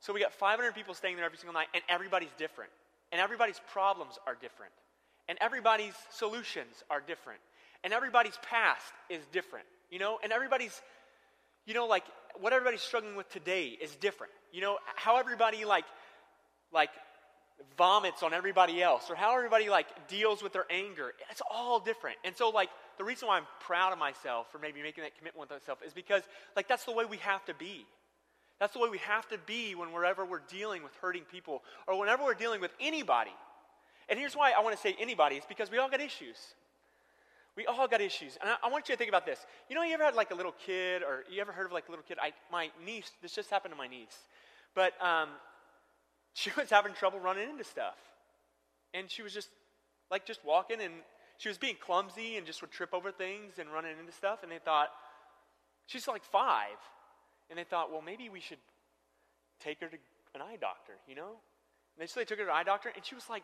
So 0.00 0.12
we 0.12 0.20
got 0.20 0.32
500 0.32 0.74
people 0.74 0.94
staying 0.94 1.16
there 1.16 1.24
every 1.24 1.38
single 1.38 1.54
night, 1.54 1.68
and 1.74 1.82
everybody's 1.88 2.32
different. 2.38 2.70
And 3.12 3.20
everybody's 3.20 3.60
problems 3.72 4.18
are 4.26 4.34
different. 4.34 4.72
And 5.28 5.38
everybody's 5.40 5.94
solutions 6.10 6.82
are 6.90 7.00
different. 7.00 7.40
And 7.84 7.92
everybody's 7.92 8.38
past 8.48 8.92
is 9.08 9.20
different, 9.32 9.66
you 9.90 9.98
know? 9.98 10.18
And 10.22 10.32
everybody's, 10.32 10.80
you 11.66 11.74
know, 11.74 11.86
like, 11.86 12.04
what 12.40 12.52
everybody's 12.52 12.80
struggling 12.80 13.14
with 13.14 13.30
today 13.30 13.66
is 13.80 13.94
different. 13.96 14.32
You 14.52 14.62
know, 14.62 14.78
how 14.96 15.18
everybody 15.18 15.64
like 15.64 15.84
like 16.72 16.90
vomits 17.76 18.22
on 18.22 18.32
everybody 18.32 18.82
else 18.82 19.10
or 19.10 19.14
how 19.14 19.36
everybody 19.36 19.68
like 19.68 19.86
deals 20.08 20.42
with 20.42 20.52
their 20.52 20.66
anger. 20.70 21.12
It's 21.30 21.42
all 21.50 21.80
different. 21.80 22.16
And 22.24 22.36
so 22.36 22.50
like 22.50 22.70
the 22.98 23.04
reason 23.04 23.28
why 23.28 23.36
I'm 23.36 23.46
proud 23.60 23.92
of 23.92 23.98
myself 23.98 24.50
for 24.50 24.58
maybe 24.58 24.82
making 24.82 25.04
that 25.04 25.16
commitment 25.16 25.48
with 25.48 25.60
myself 25.60 25.78
is 25.86 25.92
because 25.92 26.22
like 26.56 26.68
that's 26.68 26.84
the 26.84 26.92
way 26.92 27.04
we 27.04 27.18
have 27.18 27.44
to 27.46 27.54
be. 27.54 27.86
That's 28.60 28.74
the 28.74 28.78
way 28.78 28.88
we 28.88 28.98
have 28.98 29.28
to 29.28 29.38
be 29.38 29.74
when 29.74 29.92
wherever 29.92 30.24
we're 30.24 30.42
dealing 30.48 30.82
with 30.82 30.92
hurting 31.00 31.24
people 31.24 31.62
or 31.86 31.98
whenever 31.98 32.22
we're 32.22 32.34
dealing 32.34 32.60
with 32.60 32.72
anybody. 32.80 33.32
And 34.08 34.18
here's 34.18 34.36
why 34.36 34.52
I 34.56 34.62
want 34.62 34.76
to 34.76 34.80
say 34.80 34.94
anybody 35.00 35.36
is 35.36 35.44
because 35.48 35.70
we 35.70 35.78
all 35.78 35.88
got 35.88 36.00
issues. 36.00 36.36
We 37.56 37.66
all 37.66 37.86
got 37.86 38.00
issues. 38.00 38.38
And 38.40 38.50
I, 38.50 38.66
I, 38.66 38.70
want 38.70 38.88
you 38.88 38.94
to 38.94 38.98
think 38.98 39.10
about 39.10 39.26
this. 39.26 39.44
You 39.68 39.76
know, 39.76 39.82
you 39.82 39.92
ever 39.92 40.04
had 40.04 40.14
like 40.14 40.30
a 40.30 40.34
little 40.34 40.54
kid, 40.64 41.02
or 41.02 41.24
you 41.30 41.40
ever 41.40 41.52
heard 41.52 41.66
of 41.66 41.72
like 41.72 41.88
a 41.88 41.90
little 41.90 42.04
kid? 42.04 42.18
I, 42.20 42.32
my 42.50 42.70
niece, 42.84 43.10
this 43.20 43.34
just 43.34 43.50
happened 43.50 43.72
to 43.72 43.78
my 43.78 43.88
niece. 43.88 44.16
But 44.74 44.94
um, 45.02 45.28
she 46.34 46.50
was 46.56 46.70
having 46.70 46.94
trouble 46.94 47.20
running 47.20 47.48
into 47.48 47.64
stuff. 47.64 47.96
And 48.94 49.10
she 49.10 49.22
was 49.22 49.34
just 49.34 49.48
like 50.10 50.26
just 50.26 50.44
walking 50.44 50.80
and 50.80 50.92
she 51.38 51.48
was 51.48 51.58
being 51.58 51.76
clumsy 51.80 52.36
and 52.36 52.46
just 52.46 52.60
would 52.60 52.70
trip 52.70 52.90
over 52.92 53.10
things 53.10 53.58
and 53.58 53.70
running 53.72 53.92
into 53.98 54.12
stuff. 54.12 54.42
And 54.42 54.52
they 54.52 54.58
thought, 54.58 54.90
she's 55.86 56.06
like 56.06 56.24
five. 56.24 56.76
And 57.50 57.58
they 57.58 57.64
thought, 57.64 57.90
well, 57.90 58.02
maybe 58.02 58.28
we 58.28 58.40
should 58.40 58.58
take 59.60 59.80
her 59.80 59.88
to 59.88 59.96
an 60.34 60.40
eye 60.40 60.56
doctor, 60.60 60.94
you 61.06 61.14
know? 61.14 61.32
And 61.98 62.08
so 62.08 62.20
they 62.20 62.24
took 62.24 62.38
her 62.38 62.44
to 62.44 62.50
an 62.50 62.56
eye 62.56 62.64
doctor 62.64 62.90
and 62.94 63.04
she 63.04 63.14
was 63.14 63.28
like 63.28 63.42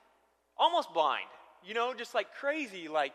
almost 0.57 0.93
blind, 0.93 1.27
you 1.65 1.75
know, 1.75 1.93
just 1.95 2.15
like 2.15 2.35
crazy, 2.35 2.89
like 2.89 3.13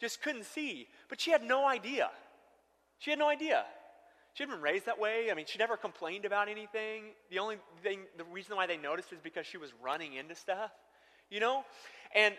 just 0.00 0.22
couldn't 0.22 0.44
see. 0.44 0.86
But 1.08 1.20
she 1.20 1.30
had 1.30 1.42
no 1.42 1.66
idea. 1.66 2.10
She 2.98 3.10
had 3.10 3.18
no 3.18 3.28
idea. 3.28 3.64
She 4.34 4.42
had 4.42 4.50
been 4.50 4.60
raised 4.60 4.86
that 4.86 5.00
way. 5.00 5.30
I 5.30 5.34
mean, 5.34 5.46
she 5.48 5.58
never 5.58 5.76
complained 5.76 6.24
about 6.24 6.48
anything. 6.48 7.04
The 7.30 7.38
only 7.38 7.56
thing, 7.82 8.00
the 8.16 8.24
reason 8.24 8.56
why 8.56 8.66
they 8.66 8.76
noticed 8.76 9.12
is 9.12 9.18
because 9.20 9.46
she 9.46 9.56
was 9.56 9.70
running 9.82 10.14
into 10.14 10.34
stuff, 10.34 10.70
you 11.30 11.40
know? 11.40 11.64
And, 12.14 12.34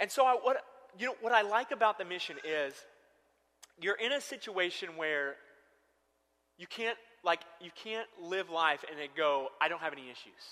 and 0.00 0.10
so 0.10 0.24
I, 0.24 0.34
what, 0.34 0.64
you 0.98 1.06
know, 1.06 1.14
what 1.20 1.32
I 1.32 1.42
like 1.42 1.70
about 1.70 1.98
the 1.98 2.04
mission 2.04 2.36
is 2.44 2.74
you're 3.80 3.96
in 3.96 4.12
a 4.12 4.20
situation 4.20 4.90
where 4.96 5.36
you 6.56 6.66
can't, 6.66 6.96
like, 7.24 7.40
you 7.60 7.70
can't 7.84 8.08
live 8.20 8.50
life 8.50 8.84
and 8.88 8.98
then 8.98 9.08
go, 9.16 9.48
I 9.60 9.68
don't 9.68 9.80
have 9.80 9.92
any 9.92 10.04
issues. 10.04 10.42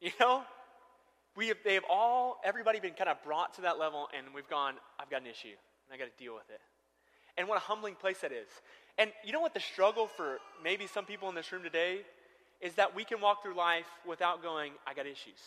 You 0.00 0.10
know? 0.20 0.42
We 1.36 1.48
have, 1.48 1.56
they 1.64 1.74
have 1.74 1.84
all, 1.88 2.40
everybody 2.44 2.78
been 2.78 2.92
kind 2.92 3.08
of 3.08 3.22
brought 3.24 3.54
to 3.54 3.62
that 3.62 3.78
level 3.78 4.08
and 4.16 4.26
we've 4.34 4.48
gone, 4.48 4.74
I've 5.00 5.08
got 5.08 5.22
an 5.22 5.26
issue 5.26 5.48
and 5.48 5.94
I 5.94 5.96
got 5.96 6.04
to 6.04 6.22
deal 6.22 6.34
with 6.34 6.48
it. 6.50 6.60
And 7.38 7.48
what 7.48 7.56
a 7.56 7.60
humbling 7.60 7.94
place 7.94 8.18
that 8.20 8.30
is. 8.30 8.48
And 8.98 9.10
you 9.24 9.32
know 9.32 9.40
what 9.40 9.54
the 9.54 9.60
struggle 9.60 10.06
for 10.06 10.38
maybe 10.62 10.86
some 10.86 11.04
people 11.04 11.28
in 11.28 11.34
this 11.34 11.50
room 11.50 11.62
today 11.62 12.00
is 12.60 12.74
that 12.74 12.94
we 12.94 13.04
can 13.04 13.20
walk 13.20 13.42
through 13.42 13.56
life 13.56 13.88
without 14.06 14.42
going, 14.42 14.72
I 14.86 14.94
got 14.94 15.06
issues. 15.06 15.40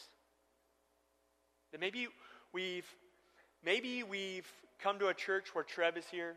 That 1.71 1.79
maybe 1.79 2.07
we've 2.53 2.87
maybe 3.63 4.03
we've 4.03 4.47
come 4.81 4.99
to 4.99 5.07
a 5.07 5.13
church 5.13 5.53
where 5.53 5.63
Trev 5.63 5.97
is 5.97 6.05
here 6.11 6.35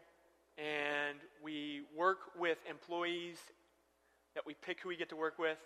and 0.59 1.19
we 1.43 1.83
work 1.97 2.19
with 2.39 2.59
employees 2.69 3.39
that 4.35 4.47
we 4.47 4.55
pick 4.55 4.81
who 4.81 4.89
we 4.89 4.97
get 4.97 5.09
to 5.11 5.17
work 5.17 5.39
with, 5.39 5.59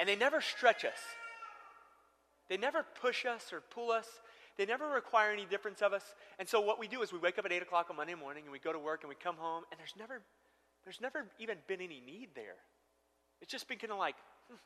and 0.00 0.08
they 0.08 0.16
never 0.16 0.40
stretch 0.40 0.84
us. 0.84 0.98
They 2.48 2.56
never 2.56 2.84
push 3.00 3.24
us 3.24 3.52
or 3.52 3.60
pull 3.60 3.90
us. 3.90 4.06
They 4.56 4.66
never 4.66 4.88
require 4.88 5.32
any 5.32 5.46
difference 5.46 5.82
of 5.82 5.92
us. 5.92 6.02
And 6.38 6.48
so 6.48 6.60
what 6.60 6.78
we 6.78 6.88
do 6.88 7.02
is 7.02 7.12
we 7.12 7.18
wake 7.18 7.38
up 7.38 7.44
at 7.44 7.52
8 7.52 7.62
o'clock 7.62 7.86
on 7.90 7.96
Monday 7.96 8.14
morning 8.14 8.44
and 8.44 8.52
we 8.52 8.58
go 8.58 8.72
to 8.72 8.78
work 8.78 9.02
and 9.02 9.08
we 9.08 9.14
come 9.14 9.36
home, 9.36 9.64
and 9.70 9.78
there's 9.78 9.94
never 9.98 10.20
there's 10.84 11.00
never 11.00 11.24
even 11.38 11.56
been 11.66 11.80
any 11.80 12.02
need 12.04 12.28
there. 12.34 12.56
It's 13.40 13.50
just 13.50 13.68
been 13.68 13.78
kind 13.78 13.92
of 13.92 13.98
like, 13.98 14.16
hmm, 14.48 14.56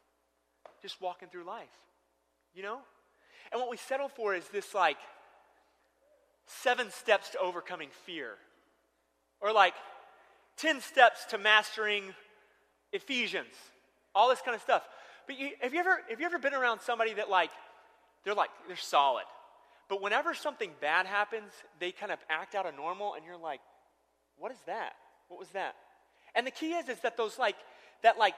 just 0.83 1.01
walking 1.01 1.29
through 1.29 1.45
life, 1.45 1.69
you 2.55 2.63
know? 2.63 2.79
And 3.53 3.61
what 3.61 3.71
we 3.71 3.77
settle 3.77 4.09
for 4.09 4.35
is 4.35 4.47
this 4.49 4.75
like 4.75 4.99
seven 6.47 6.91
steps 6.91 7.31
to 7.31 7.39
overcoming 7.39 7.91
fear, 8.05 8.33
or 9.41 9.53
like 9.53 9.75
10 10.57 10.81
steps 10.81 11.25
to 11.27 11.39
mastering 11.39 12.15
Ephesians 12.93 13.55
all 14.15 14.29
this 14.29 14.41
kind 14.41 14.55
of 14.55 14.63
stuff. 14.63 14.83
But 15.27 15.39
you, 15.39 15.51
have 15.61 15.73
you 15.73 15.81
ever 15.81 16.01
have 16.09 16.21
you 16.21 16.27
ever 16.27 16.39
been 16.39 16.55
around 16.55 16.81
somebody 16.81 17.15
that 17.15 17.31
like 17.31 17.51
they're 18.25 18.35
like 18.35 18.51
they're 18.67 18.77
solid, 18.77 19.25
but 19.89 20.03
whenever 20.03 20.35
something 20.35 20.71
bad 20.81 21.07
happens, 21.07 21.53
they 21.79 21.93
kind 21.93 22.11
of 22.11 22.19
act 22.29 22.55
out 22.55 22.67
of 22.67 22.75
normal, 22.75 23.15
and 23.15 23.25
you're 23.25 23.39
like, 23.39 23.61
what 24.39 24.51
is 24.51 24.59
that? 24.67 24.95
What 25.29 25.39
was 25.39 25.49
that? 25.51 25.77
And 26.35 26.47
the 26.47 26.51
key 26.51 26.73
is 26.73 26.89
is 26.89 26.99
that 27.01 27.17
those 27.17 27.39
like 27.39 27.57
that 28.03 28.19
like 28.19 28.35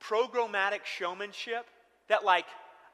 programmatic 0.00 0.84
showmanship 0.84 1.66
that 2.08 2.24
like 2.24 2.46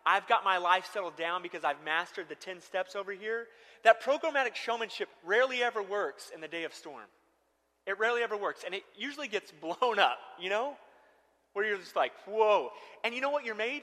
I've 0.05 0.27
got 0.27 0.43
my 0.43 0.59
life 0.59 0.89
settled 0.93 1.17
down 1.17 1.43
because 1.43 1.65
I've 1.65 1.83
mastered 1.85 2.29
the 2.29 2.35
10 2.35 2.61
steps 2.61 2.97
over 2.97 3.13
here. 3.13 3.47
That 3.85 4.03
programmatic 4.03 4.55
showmanship 4.55 5.09
rarely 5.25 5.63
ever 5.63 5.83
works 5.83 6.31
in 6.35 6.41
the 6.41 6.49
day 6.49 6.65
of 6.65 6.73
storm. 6.73 7.05
It 7.89 7.99
rarely 7.99 8.23
ever 8.23 8.37
works. 8.37 8.65
And 8.67 8.75
it 8.75 8.85
usually 8.99 9.29
gets 9.29 9.51
blown 9.51 9.99
up, 9.99 10.19
you 10.39 10.51
know? 10.51 10.77
Where 11.55 11.67
you're 11.67 11.79
just 11.79 11.97
like, 11.97 12.13
whoa. 12.27 12.69
And 13.03 13.15
you 13.15 13.23
know 13.23 13.31
what 13.31 13.47
you're 13.47 13.55
made? 13.55 13.83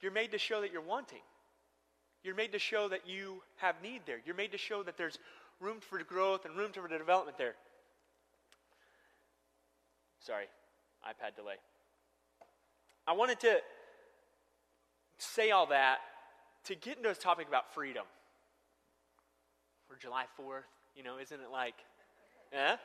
You're 0.00 0.10
made 0.10 0.32
to 0.32 0.38
show 0.38 0.60
that 0.62 0.72
you're 0.72 0.82
wanting. 0.82 1.20
You're 2.24 2.34
made 2.34 2.50
to 2.50 2.58
show 2.58 2.88
that 2.88 3.06
you 3.06 3.40
have 3.58 3.76
need 3.80 4.02
there. 4.06 4.18
You're 4.26 4.34
made 4.34 4.50
to 4.50 4.58
show 4.58 4.82
that 4.82 4.96
there's 4.96 5.18
room 5.60 5.76
for 5.80 6.02
growth 6.02 6.44
and 6.44 6.56
room 6.56 6.72
for 6.72 6.88
development 6.88 7.38
there. 7.38 7.54
Sorry, 10.18 10.46
iPad 11.08 11.36
delay. 11.36 11.54
I 13.06 13.12
wanted 13.12 13.38
to 13.40 13.60
say 15.18 15.52
all 15.52 15.66
that 15.66 15.98
to 16.64 16.74
get 16.74 16.96
into 16.96 17.10
a 17.10 17.14
topic 17.14 17.46
about 17.46 17.72
freedom. 17.72 18.04
For 19.88 19.96
July 19.96 20.24
4th, 20.40 20.62
you 20.96 21.04
know, 21.04 21.18
isn't 21.18 21.40
it 21.40 21.50
like, 21.52 21.74
eh? 22.52 22.76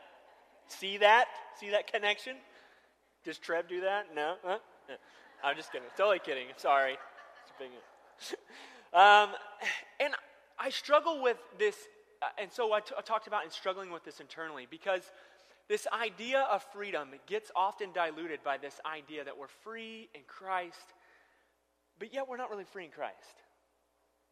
See 0.67 0.97
that? 0.97 1.25
See 1.59 1.69
that 1.71 1.91
connection? 1.91 2.35
Does 3.23 3.37
Trev 3.37 3.67
do 3.67 3.81
that? 3.81 4.07
No? 4.15 4.35
Huh? 4.43 4.59
I'm 5.43 5.55
just 5.55 5.71
kidding. 5.71 5.87
Totally 5.95 6.19
kidding. 6.19 6.47
Sorry. 6.57 6.97
um, 8.93 9.29
and 9.99 10.13
I 10.59 10.69
struggle 10.69 11.21
with 11.21 11.37
this, 11.57 11.75
uh, 12.21 12.27
and 12.41 12.51
so 12.51 12.73
I, 12.73 12.79
t- 12.79 12.95
I 12.97 13.01
talked 13.01 13.27
about 13.27 13.43
and 13.43 13.51
struggling 13.51 13.91
with 13.91 14.03
this 14.03 14.19
internally 14.19 14.67
because 14.69 15.01
this 15.67 15.87
idea 15.91 16.47
of 16.51 16.63
freedom 16.73 17.09
gets 17.27 17.51
often 17.55 17.91
diluted 17.91 18.43
by 18.43 18.57
this 18.57 18.79
idea 18.85 19.23
that 19.23 19.37
we're 19.37 19.47
free 19.47 20.09
in 20.13 20.21
Christ 20.27 20.93
but 21.99 22.13
yet 22.13 22.27
we're 22.27 22.37
not 22.37 22.49
really 22.49 22.63
free 22.63 22.85
in 22.85 22.91
Christ. 22.91 23.43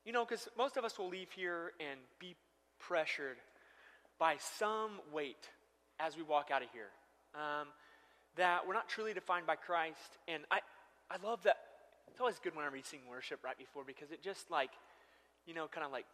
You 0.05 0.13
know, 0.13 0.23
because 0.23 0.47
most 0.57 0.77
of 0.77 0.85
us 0.85 0.97
will 0.99 1.09
leave 1.09 1.31
here 1.31 1.71
and 1.79 1.99
be 2.19 2.35
pressured 2.79 3.37
by 4.19 4.35
some 4.57 4.99
weight 5.11 5.49
as 5.99 6.17
we 6.17 6.23
walk 6.23 6.49
out 6.51 6.61
of 6.61 6.69
here. 6.73 6.89
Um, 7.33 7.67
that 8.37 8.67
we're 8.67 8.73
not 8.73 8.89
truly 8.89 9.13
defined 9.13 9.47
by 9.47 9.55
Christ. 9.55 10.17
And 10.27 10.43
I, 10.51 10.59
I 11.09 11.17
love 11.25 11.43
that. 11.43 11.57
It's 12.09 12.19
always 12.19 12.39
good 12.39 12.55
whenever 12.55 12.77
you 12.77 12.83
sing 12.83 13.01
worship 13.09 13.43
right 13.43 13.57
before 13.57 13.83
because 13.85 14.11
it 14.11 14.23
just 14.23 14.49
like, 14.51 14.71
you 15.45 15.53
know, 15.53 15.67
kind 15.67 15.85
of 15.85 15.91
like 15.91 16.05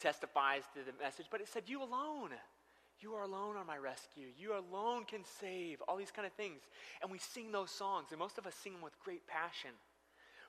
testifies 0.00 0.62
to 0.74 0.80
the 0.84 0.92
message. 1.02 1.26
But 1.30 1.40
it 1.40 1.48
said, 1.48 1.64
You 1.66 1.82
alone. 1.82 2.30
You 3.00 3.14
are 3.14 3.22
alone 3.22 3.56
on 3.56 3.66
my 3.66 3.78
rescue. 3.78 4.26
You 4.36 4.52
alone 4.52 5.04
can 5.04 5.20
save. 5.40 5.80
All 5.88 5.96
these 5.96 6.10
kind 6.10 6.26
of 6.26 6.34
things. 6.34 6.60
And 7.00 7.10
we 7.10 7.18
sing 7.18 7.50
those 7.50 7.70
songs, 7.70 8.08
and 8.10 8.18
most 8.18 8.36
of 8.36 8.46
us 8.46 8.54
sing 8.54 8.74
them 8.74 8.82
with 8.82 8.92
great 9.02 9.26
passion. 9.26 9.70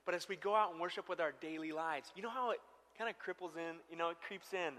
But 0.06 0.16
as 0.16 0.28
we 0.28 0.36
go 0.36 0.54
out 0.54 0.72
and 0.72 0.82
worship 0.82 1.08
with 1.08 1.22
our 1.22 1.34
daily 1.40 1.72
lives, 1.72 2.12
you 2.14 2.22
know 2.22 2.30
how 2.30 2.52
it 2.52 2.60
kind 2.98 3.10
of 3.10 3.16
cripples 3.18 3.56
in, 3.56 3.78
you 3.90 3.96
know, 3.96 4.10
it 4.10 4.18
creeps 4.26 4.54
in. 4.54 4.74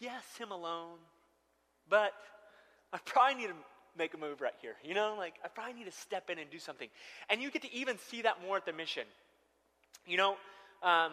Yes, 0.00 0.24
Him 0.38 0.50
alone, 0.50 0.98
but 1.88 2.12
I 2.92 2.98
probably 3.04 3.42
need 3.42 3.48
to 3.48 3.56
make 3.96 4.14
a 4.14 4.18
move 4.18 4.40
right 4.40 4.54
here. 4.60 4.74
You 4.84 4.94
know, 4.94 5.14
like 5.18 5.34
I 5.44 5.48
probably 5.48 5.74
need 5.74 5.84
to 5.84 5.92
step 5.92 6.30
in 6.30 6.38
and 6.38 6.50
do 6.50 6.58
something. 6.58 6.88
And 7.28 7.40
you 7.42 7.50
get 7.50 7.62
to 7.62 7.74
even 7.74 7.98
see 7.98 8.22
that 8.22 8.36
more 8.46 8.56
at 8.56 8.66
the 8.66 8.72
mission. 8.72 9.04
You 10.06 10.16
know, 10.16 10.36
um, 10.82 11.12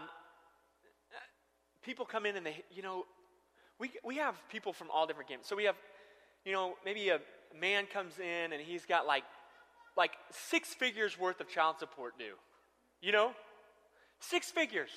people 1.84 2.05
come 2.05 2.25
in 2.25 2.36
and 2.36 2.46
they, 2.46 2.63
you 2.74 2.81
know, 2.81 3.05
we, 3.79 3.91
we 4.03 4.17
have 4.17 4.36
people 4.50 4.74
from 4.74 4.88
all 4.91 5.05
different 5.05 5.29
games. 5.29 5.46
So 5.46 5.55
we 5.55 5.65
have, 5.65 5.75
you 6.46 6.51
know, 6.51 6.75
maybe 6.84 7.10
a 7.10 7.19
man 7.60 7.86
comes 7.86 8.19
in 8.19 8.53
and 8.53 8.62
he's 8.62 8.86
got 8.86 9.05
like, 9.05 9.24
like 9.96 10.12
six 10.31 10.74
figures 10.74 11.19
worth 11.19 11.39
of 11.39 11.48
child 11.48 11.77
support 11.79 12.17
due. 12.17 12.36
You 13.01 13.12
know? 13.12 13.31
Six 14.19 14.50
figures. 14.50 14.89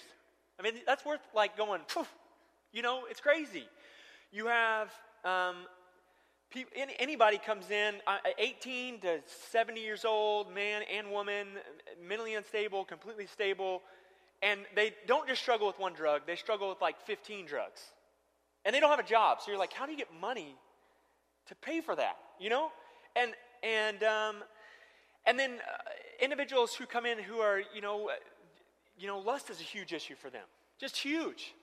I 0.59 0.63
mean, 0.63 0.75
that's 0.87 1.05
worth 1.05 1.21
like 1.35 1.57
going, 1.57 1.81
you 2.73 2.83
know, 2.83 3.03
it's 3.11 3.21
crazy. 3.21 3.65
You 4.33 4.47
have 4.47 4.89
um, 5.25 5.57
people, 6.51 6.73
anybody 6.99 7.39
comes 7.39 7.71
in, 7.71 7.97
uh, 8.07 8.19
18 8.39 9.01
to 9.01 9.21
70 9.51 9.81
years 9.81 10.05
old, 10.05 10.53
man 10.55 10.83
and 10.93 11.11
woman, 11.11 11.49
mentally 12.07 12.35
unstable, 12.35 12.85
completely 12.85 13.27
stable, 13.27 13.83
and 14.43 14.61
they 14.75 14.95
don't 15.07 15.29
just 15.29 15.43
struggle 15.43 15.67
with 15.67 15.79
one 15.79 15.93
drug, 15.93 16.23
they 16.27 16.37
struggle 16.37 16.69
with 16.69 16.81
like 16.81 17.01
15 17.07 17.47
drugs. 17.47 17.83
And 18.65 18.75
they 18.75 18.81
don't 18.81 18.91
have 18.91 19.01
a 19.01 19.09
job. 19.09 19.39
So 19.41 19.51
you're 19.51 19.59
like, 19.59 19.73
how 19.73 19.87
do 19.87 19.93
you 19.93 19.99
get 19.99 20.09
money 20.21 20.55
to 21.47 21.55
pay 21.55 21.81
for 21.81 21.97
that? 21.97 22.17
You 22.39 22.51
know? 22.51 22.71
And, 23.17 23.33
and, 23.63 24.03
um, 24.03 24.37
and 25.27 25.39
then 25.39 25.53
uh, 25.53 26.25
individuals 26.25 26.75
who 26.75 26.87
come 26.87 27.07
in 27.07 27.19
who 27.19 27.39
are, 27.39 27.63
you 27.75 27.81
know, 27.81 28.11
you 28.99 29.07
know, 29.07 29.19
lust 29.19 29.51
is 29.51 29.61
a 29.61 29.65
huge 29.65 29.93
issue 29.93 30.15
for 30.15 30.31
them, 30.31 30.45
just 30.79 30.97
huge. 30.97 31.55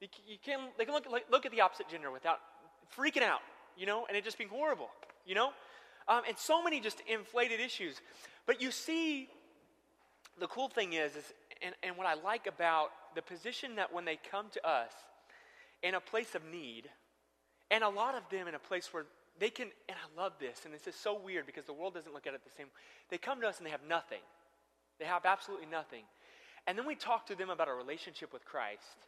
You 0.00 0.36
can 0.44 0.60
they 0.76 0.84
can 0.84 0.92
look, 0.92 1.06
look 1.30 1.46
at 1.46 1.52
the 1.52 1.62
opposite 1.62 1.88
gender 1.88 2.10
without 2.10 2.38
freaking 2.96 3.22
out, 3.22 3.40
you 3.76 3.86
know, 3.86 4.06
and 4.06 4.16
it 4.16 4.24
just 4.24 4.38
being 4.38 4.50
horrible, 4.50 4.88
you 5.26 5.34
know, 5.34 5.50
um, 6.08 6.22
and 6.26 6.36
so 6.38 6.62
many 6.62 6.80
just 6.80 7.02
inflated 7.06 7.60
issues. 7.60 8.00
But 8.46 8.60
you 8.62 8.70
see, 8.70 9.28
the 10.38 10.46
cool 10.46 10.68
thing 10.68 10.92
is, 10.92 11.16
is 11.16 11.32
and, 11.62 11.74
and 11.82 11.96
what 11.96 12.06
I 12.06 12.14
like 12.14 12.46
about 12.46 12.90
the 13.14 13.22
position 13.22 13.76
that 13.76 13.92
when 13.92 14.04
they 14.04 14.18
come 14.30 14.46
to 14.52 14.68
us 14.68 14.92
in 15.82 15.94
a 15.94 16.00
place 16.00 16.34
of 16.34 16.42
need, 16.44 16.88
and 17.70 17.82
a 17.82 17.88
lot 17.88 18.14
of 18.14 18.22
them 18.30 18.46
in 18.46 18.54
a 18.54 18.58
place 18.58 18.92
where 18.92 19.04
they 19.38 19.50
can, 19.50 19.68
and 19.88 19.96
I 19.96 20.20
love 20.20 20.32
this, 20.38 20.62
and 20.64 20.72
this 20.72 20.86
is 20.86 20.94
so 20.94 21.18
weird 21.18 21.46
because 21.46 21.64
the 21.64 21.72
world 21.72 21.94
doesn't 21.94 22.12
look 22.12 22.26
at 22.26 22.34
it 22.34 22.42
the 22.44 22.50
same. 22.56 22.68
They 23.10 23.18
come 23.18 23.40
to 23.40 23.48
us 23.48 23.58
and 23.58 23.66
they 23.66 23.70
have 23.70 23.86
nothing. 23.88 24.20
They 24.98 25.04
have 25.04 25.26
absolutely 25.26 25.66
nothing. 25.66 26.04
And 26.66 26.76
then 26.76 26.86
we 26.86 26.94
talk 26.94 27.26
to 27.26 27.34
them 27.34 27.50
about 27.50 27.68
a 27.68 27.74
relationship 27.74 28.32
with 28.32 28.44
Christ 28.44 29.06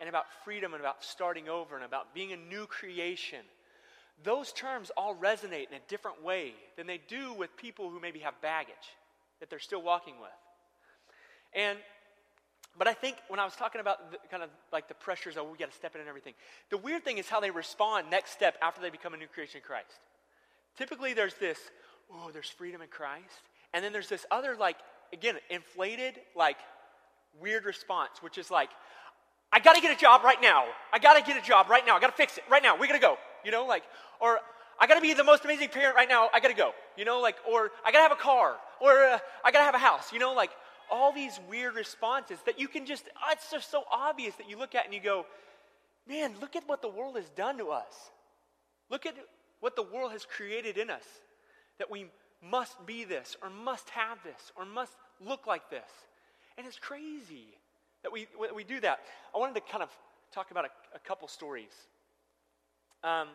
and 0.00 0.08
about 0.08 0.24
freedom 0.44 0.74
and 0.74 0.80
about 0.80 1.04
starting 1.04 1.48
over 1.48 1.76
and 1.76 1.84
about 1.84 2.14
being 2.14 2.32
a 2.32 2.36
new 2.36 2.66
creation. 2.66 3.40
Those 4.24 4.52
terms 4.52 4.90
all 4.96 5.14
resonate 5.14 5.68
in 5.68 5.76
a 5.76 5.88
different 5.88 6.22
way 6.24 6.54
than 6.76 6.86
they 6.86 7.00
do 7.08 7.32
with 7.32 7.56
people 7.56 7.90
who 7.90 8.00
maybe 8.00 8.18
have 8.20 8.40
baggage 8.40 8.74
that 9.40 9.48
they're 9.48 9.58
still 9.58 9.82
walking 9.82 10.14
with. 10.20 10.30
And 11.54 11.78
but 12.76 12.86
I 12.86 12.94
think 12.94 13.16
when 13.26 13.40
I 13.40 13.44
was 13.44 13.56
talking 13.56 13.80
about 13.80 14.12
the, 14.12 14.18
kind 14.30 14.42
of 14.42 14.50
like 14.72 14.86
the 14.86 14.94
pressures, 14.94 15.36
oh, 15.36 15.42
we 15.42 15.58
got 15.58 15.70
to 15.70 15.76
step 15.76 15.96
in 15.96 16.00
and 16.00 16.08
everything, 16.08 16.34
the 16.70 16.76
weird 16.76 17.04
thing 17.04 17.18
is 17.18 17.28
how 17.28 17.40
they 17.40 17.50
respond 17.50 18.08
next 18.08 18.30
step 18.30 18.56
after 18.62 18.80
they 18.80 18.88
become 18.88 19.14
a 19.14 19.16
new 19.16 19.26
creation 19.26 19.58
in 19.58 19.64
Christ. 19.64 19.98
Typically, 20.76 21.12
there's 21.12 21.34
this, 21.34 21.58
oh, 22.12 22.30
there's 22.32 22.48
freedom 22.48 22.80
in 22.80 22.88
Christ. 22.88 23.42
And 23.74 23.84
then 23.84 23.92
there's 23.92 24.08
this 24.08 24.24
other, 24.30 24.54
like, 24.54 24.76
again, 25.12 25.34
inflated, 25.50 26.20
like, 26.36 26.58
weird 27.40 27.64
response, 27.64 28.22
which 28.22 28.38
is 28.38 28.48
like, 28.48 28.70
I 29.52 29.58
got 29.58 29.74
to 29.74 29.80
get 29.80 29.96
a 29.96 30.00
job 30.00 30.22
right 30.22 30.40
now. 30.40 30.66
I 30.92 31.00
got 31.00 31.14
to 31.14 31.22
get 31.22 31.42
a 31.42 31.46
job 31.46 31.68
right 31.68 31.84
now. 31.84 31.96
I 31.96 32.00
got 32.00 32.10
to 32.10 32.16
fix 32.16 32.38
it 32.38 32.44
right 32.48 32.62
now. 32.62 32.76
We 32.76 32.86
got 32.86 32.94
to 32.94 33.00
go. 33.00 33.16
You 33.44 33.50
know, 33.50 33.66
like, 33.66 33.82
or 34.20 34.40
I 34.80 34.86
got 34.86 34.94
to 34.94 35.00
be 35.00 35.14
the 35.14 35.24
most 35.24 35.44
amazing 35.44 35.68
parent 35.68 35.96
right 35.96 36.08
now. 36.08 36.28
I 36.32 36.40
got 36.40 36.48
to 36.48 36.54
go. 36.54 36.72
You 36.96 37.04
know, 37.04 37.20
like, 37.20 37.36
or 37.50 37.70
I 37.84 37.92
got 37.92 37.98
to 37.98 38.02
have 38.02 38.12
a 38.12 38.22
car, 38.22 38.56
or 38.80 39.04
uh, 39.04 39.18
I 39.44 39.50
got 39.50 39.58
to 39.58 39.64
have 39.64 39.74
a 39.74 39.78
house. 39.78 40.12
You 40.12 40.18
know, 40.18 40.34
like, 40.34 40.50
all 40.90 41.12
these 41.12 41.38
weird 41.48 41.74
responses 41.74 42.38
that 42.46 42.58
you 42.58 42.68
can 42.68 42.86
just, 42.86 43.04
oh, 43.16 43.32
it's 43.32 43.50
just 43.50 43.70
so 43.70 43.84
obvious 43.92 44.34
that 44.36 44.48
you 44.48 44.58
look 44.58 44.74
at 44.74 44.84
and 44.84 44.94
you 44.94 45.00
go, 45.00 45.26
man, 46.08 46.32
look 46.40 46.56
at 46.56 46.66
what 46.66 46.80
the 46.80 46.88
world 46.88 47.16
has 47.16 47.28
done 47.30 47.58
to 47.58 47.68
us. 47.68 48.10
Look 48.90 49.04
at 49.04 49.14
what 49.60 49.76
the 49.76 49.82
world 49.82 50.12
has 50.12 50.24
created 50.24 50.78
in 50.78 50.88
us. 50.88 51.04
That 51.78 51.90
we 51.90 52.06
must 52.42 52.86
be 52.86 53.04
this, 53.04 53.36
or 53.42 53.50
must 53.50 53.90
have 53.90 54.18
this, 54.24 54.52
or 54.56 54.64
must 54.64 54.92
look 55.24 55.46
like 55.46 55.70
this. 55.70 55.90
And 56.56 56.66
it's 56.66 56.78
crazy 56.78 57.46
that 58.02 58.12
we, 58.12 58.26
we 58.54 58.64
do 58.64 58.80
that. 58.80 59.00
I 59.34 59.38
wanted 59.38 59.54
to 59.56 59.60
kind 59.60 59.82
of 59.82 59.90
talk 60.32 60.50
about 60.50 60.64
a, 60.64 60.68
a 60.94 60.98
couple 61.00 61.28
stories. 61.28 61.72
Um, 63.04 63.28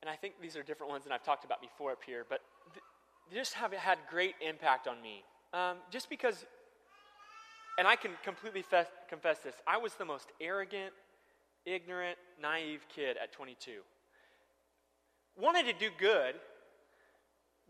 and 0.00 0.08
I 0.08 0.16
think 0.16 0.34
these 0.40 0.56
are 0.56 0.62
different 0.62 0.90
ones 0.90 1.04
than 1.04 1.12
I've 1.12 1.24
talked 1.24 1.44
about 1.44 1.60
before 1.60 1.92
up 1.92 2.02
here, 2.04 2.24
but 2.28 2.40
th- 2.72 2.84
they 3.30 3.36
just 3.36 3.54
have 3.54 3.72
had 3.72 3.98
great 4.10 4.34
impact 4.46 4.86
on 4.86 5.00
me. 5.02 5.24
Um, 5.52 5.78
just 5.90 6.08
because, 6.08 6.46
and 7.78 7.86
I 7.86 7.96
can 7.96 8.12
completely 8.22 8.62
fe- 8.62 8.86
confess 9.08 9.38
this, 9.38 9.54
I 9.66 9.78
was 9.78 9.94
the 9.94 10.04
most 10.04 10.28
arrogant, 10.40 10.92
ignorant, 11.66 12.16
naive 12.40 12.86
kid 12.94 13.16
at 13.22 13.32
22. 13.32 13.80
Wanted 15.36 15.66
to 15.66 15.72
do 15.72 15.90
good, 15.98 16.36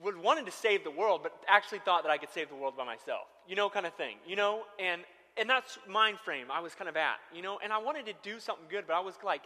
would 0.03 0.17
wanted 0.17 0.47
to 0.47 0.53
save 0.53 0.85
the 0.85 0.91
world, 0.91 1.21
but 1.23 1.33
actually 1.49 1.81
thought 1.81 2.05
that 2.05 2.11
I 2.11 2.19
could 2.19 2.31
save 2.31 2.49
the 2.49 2.55
world 2.55 2.77
by 2.77 2.85
myself. 2.85 3.27
You 3.47 3.57
know, 3.57 3.69
kind 3.69 3.87
of 3.87 3.95
thing. 3.95 4.17
You 4.27 4.37
know, 4.37 4.63
and 4.79 5.03
and 5.37 5.49
that's 5.49 5.79
mind 5.89 6.19
frame 6.19 6.47
I 6.53 6.61
was 6.61 6.75
kind 6.75 6.89
of 6.89 6.97
at. 6.97 7.17
You 7.35 7.43
know, 7.43 7.59
and 7.63 7.73
I 7.73 7.79
wanted 7.79 8.07
to 8.07 8.13
do 8.23 8.41
something 8.41 8.67
good, 8.71 8.85
but 8.87 8.95
I 8.95 9.01
was 9.01 9.15
like, 9.25 9.43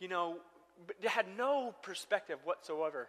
you 0.00 0.08
know, 0.08 0.38
had 1.04 1.26
no 1.36 1.74
perspective 1.82 2.38
whatsoever. 2.44 3.06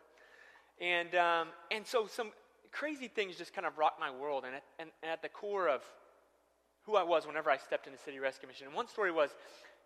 And 0.80 1.16
um, 1.16 1.48
and 1.72 1.88
so 1.88 2.08
some 2.08 2.32
crazy 2.72 3.08
things 3.08 3.36
just 3.38 3.54
kind 3.54 3.66
of 3.66 3.78
rocked 3.78 4.00
my 4.00 4.12
world. 4.12 4.44
And 4.46 4.56
at, 4.56 4.64
and, 4.78 4.90
and 5.02 5.12
at 5.12 5.22
the 5.22 5.30
core 5.30 5.68
of 5.68 5.82
who 6.86 6.96
I 6.96 7.04
was 7.04 7.26
whenever 7.26 7.50
I 7.50 7.58
stepped 7.58 7.88
into 7.88 8.00
City 8.00 8.20
Rescue 8.20 8.48
Mission. 8.48 8.68
And 8.68 8.76
one 8.76 8.88
story 8.88 9.12
was, 9.12 9.30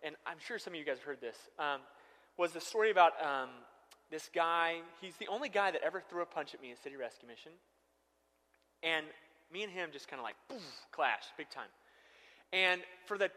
and 0.02 0.16
I'm 0.26 0.38
sure 0.46 0.58
some 0.58 0.72
of 0.72 0.78
you 0.78 0.84
guys 0.84 0.98
have 0.98 1.06
heard 1.06 1.20
this, 1.20 1.36
um, 1.58 1.80
was 2.38 2.52
the 2.52 2.60
story 2.60 2.90
about 2.90 3.12
um, 3.22 3.50
this 4.10 4.30
guy. 4.34 4.80
He's 5.00 5.16
the 5.16 5.28
only 5.28 5.48
guy 5.48 5.70
that 5.70 5.82
ever 5.84 6.02
threw 6.08 6.22
a 6.22 6.26
punch 6.26 6.54
at 6.54 6.62
me 6.62 6.70
in 6.70 6.76
City 6.76 6.96
Rescue 6.96 7.28
Mission. 7.28 7.52
And 8.82 9.06
me 9.52 9.62
and 9.62 9.72
him 9.72 9.90
just 9.92 10.08
kind 10.08 10.20
of 10.20 10.24
like, 10.24 10.36
boom, 10.48 10.58
clashed 10.92 11.36
big 11.36 11.50
time. 11.50 11.68
And 12.52 12.80
for 13.06 13.18
the, 13.18 13.30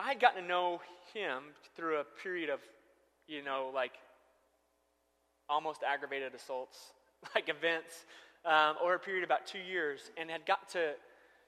I 0.00 0.08
had 0.08 0.20
gotten 0.20 0.42
to 0.42 0.48
know 0.48 0.80
him 1.12 1.42
through 1.76 2.00
a 2.00 2.04
period 2.22 2.48
of, 2.48 2.60
you 3.26 3.44
know, 3.44 3.70
like 3.74 3.92
almost 5.46 5.82
aggravated 5.82 6.34
assaults, 6.34 6.78
like 7.34 7.50
events, 7.50 8.06
um, 8.46 8.76
over 8.82 8.94
a 8.94 8.98
period 8.98 9.24
of 9.24 9.28
about 9.28 9.46
two 9.46 9.58
years, 9.58 10.10
and 10.16 10.30
had 10.30 10.46
got 10.46 10.70
to 10.70 10.92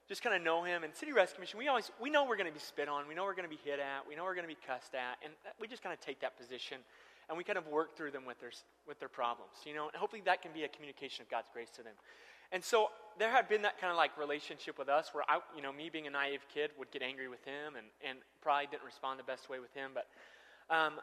just 0.07 0.23
kind 0.23 0.37
of 0.37 0.43
know 0.43 0.65
him. 0.65 0.85
And 0.85 0.95
City 0.95 1.13
Rescue 1.13 1.41
Mission, 1.41 1.59
we 1.59 1.69
always 1.69 1.91
we 1.99 2.11
know 2.11 2.27
we're 2.27 2.37
going 2.37 2.49
to 2.49 2.53
be 2.53 2.61
spit 2.61 2.91
on, 2.91 3.09
we 3.09 3.15
know 3.15 3.25
we're 3.25 3.35
going 3.35 3.49
to 3.49 3.57
be 3.57 3.61
hit 3.65 3.81
at, 3.81 4.07
we 4.07 4.17
know 4.17 4.25
we're 4.25 4.35
going 4.35 4.47
to 4.47 4.55
be 4.55 4.61
cussed 4.67 4.95
at, 4.95 5.17
and 5.25 5.33
we 5.59 5.67
just 5.67 5.83
kind 5.83 5.95
of 5.95 6.01
take 6.01 6.21
that 6.21 6.37
position, 6.37 6.77
and 7.31 7.39
we 7.39 7.45
kind 7.45 7.57
of 7.57 7.67
work 7.69 7.97
through 7.97 8.11
them 8.11 8.27
with 8.27 8.39
their 8.39 8.53
with 8.87 8.99
their 8.99 9.09
problems, 9.09 9.65
you 9.65 9.75
know. 9.75 9.89
And 9.89 9.97
hopefully 9.97 10.21
that 10.27 10.43
can 10.43 10.53
be 10.53 10.65
a 10.65 10.69
communication 10.69 11.23
of 11.23 11.31
God's 11.31 11.49
grace 11.51 11.71
to 11.77 11.83
them. 11.83 11.95
And 12.53 12.63
so 12.63 12.89
there 13.19 13.31
had 13.31 13.49
been 13.49 13.63
that 13.63 13.81
kind 13.81 13.91
of 13.91 13.97
like 13.97 14.17
relationship 14.19 14.79
with 14.79 14.89
us 14.89 15.11
where 15.13 15.25
I, 15.29 15.39
you 15.57 15.63
know, 15.63 15.73
me 15.73 15.91
being 15.91 16.07
a 16.07 16.11
naive 16.11 16.41
kid 16.53 16.71
would 16.79 16.91
get 16.91 17.03
angry 17.03 17.29
with 17.29 17.45
him 17.45 17.77
and, 17.77 17.87
and 18.07 18.19
probably 18.41 18.67
didn't 18.71 18.85
respond 18.85 19.19
the 19.19 19.25
best 19.25 19.49
way 19.49 19.61
with 19.61 19.73
him. 19.75 19.93
But, 19.95 20.07
um, 20.75 20.95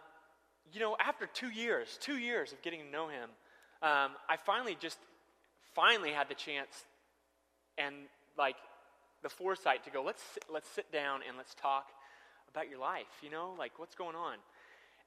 you 0.72 0.80
know, 0.80 0.96
after 1.00 1.26
two 1.28 1.50
years, 1.50 1.98
two 2.02 2.18
years 2.18 2.52
of 2.52 2.62
getting 2.62 2.82
to 2.82 2.88
know 2.88 3.08
him, 3.08 3.30
um, 3.82 4.12
I 4.28 4.38
finally 4.46 4.78
just, 4.80 4.98
finally 5.74 6.12
had 6.12 6.30
the 6.30 6.36
chance 6.36 6.86
and 7.78 7.96
like 8.38 8.56
the 9.22 9.30
foresight 9.30 9.84
to 9.86 9.92
go, 9.92 10.04
let's, 10.04 10.24
let's 10.52 10.68
sit 10.70 10.92
down 10.92 11.22
and 11.28 11.38
let's 11.38 11.56
talk 11.56 11.88
about 12.50 12.70
your 12.70 12.80
life, 12.80 13.06
you 13.22 13.30
know, 13.30 13.54
like 13.58 13.78
what's 13.78 13.96
going 13.96 14.16
on. 14.16 14.36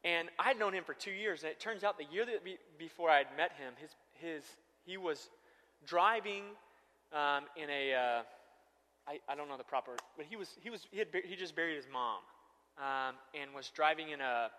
And 0.04 0.28
I 0.38 0.48
had 0.48 0.58
known 0.58 0.72
him 0.74 0.84
for 0.84 0.94
two 0.94 1.12
years, 1.12 1.42
and 1.42 1.50
it 1.50 1.60
turns 1.60 1.84
out 1.84 1.96
the 1.96 2.06
year 2.12 2.24
that 2.26 2.44
be, 2.44 2.58
before 2.78 3.08
I 3.08 3.18
had 3.18 3.28
met 3.36 3.52
him, 3.52 3.74
his, 3.80 3.90
his, 4.14 4.44
he 4.84 4.96
was 4.96 5.28
driving 5.86 6.42
um, 7.12 7.44
in 7.56 7.68
a, 7.70 7.94
uh, 7.94 8.22
I, 9.06 9.18
I 9.28 9.34
don't 9.34 9.48
know 9.48 9.56
the 9.56 9.64
proper, 9.64 9.96
but 10.16 10.26
he 10.28 10.36
was, 10.36 10.48
he 10.60 10.70
was, 10.70 10.86
he, 10.90 10.98
had, 10.98 11.08
he 11.24 11.36
just 11.36 11.54
buried 11.54 11.76
his 11.76 11.86
mom 11.92 12.20
um, 12.78 13.14
and 13.40 13.54
was 13.54 13.70
driving 13.70 14.10
in 14.10 14.20
a 14.20 14.50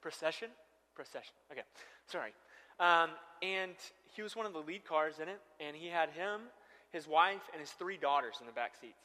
procession? 0.00 0.48
Procession, 0.94 1.34
okay, 1.50 1.62
sorry. 2.06 2.32
Um, 2.78 3.10
and 3.42 3.74
he 4.14 4.22
was 4.22 4.36
one 4.36 4.46
of 4.46 4.52
the 4.52 4.60
lead 4.60 4.84
cars 4.84 5.14
in 5.20 5.28
it, 5.28 5.40
and 5.60 5.76
he 5.76 5.88
had 5.88 6.10
him, 6.10 6.42
his 6.90 7.08
wife, 7.08 7.42
and 7.52 7.60
his 7.60 7.70
three 7.70 7.96
daughters 7.96 8.36
in 8.40 8.46
the 8.46 8.52
back 8.52 8.74
seats. 8.80 9.02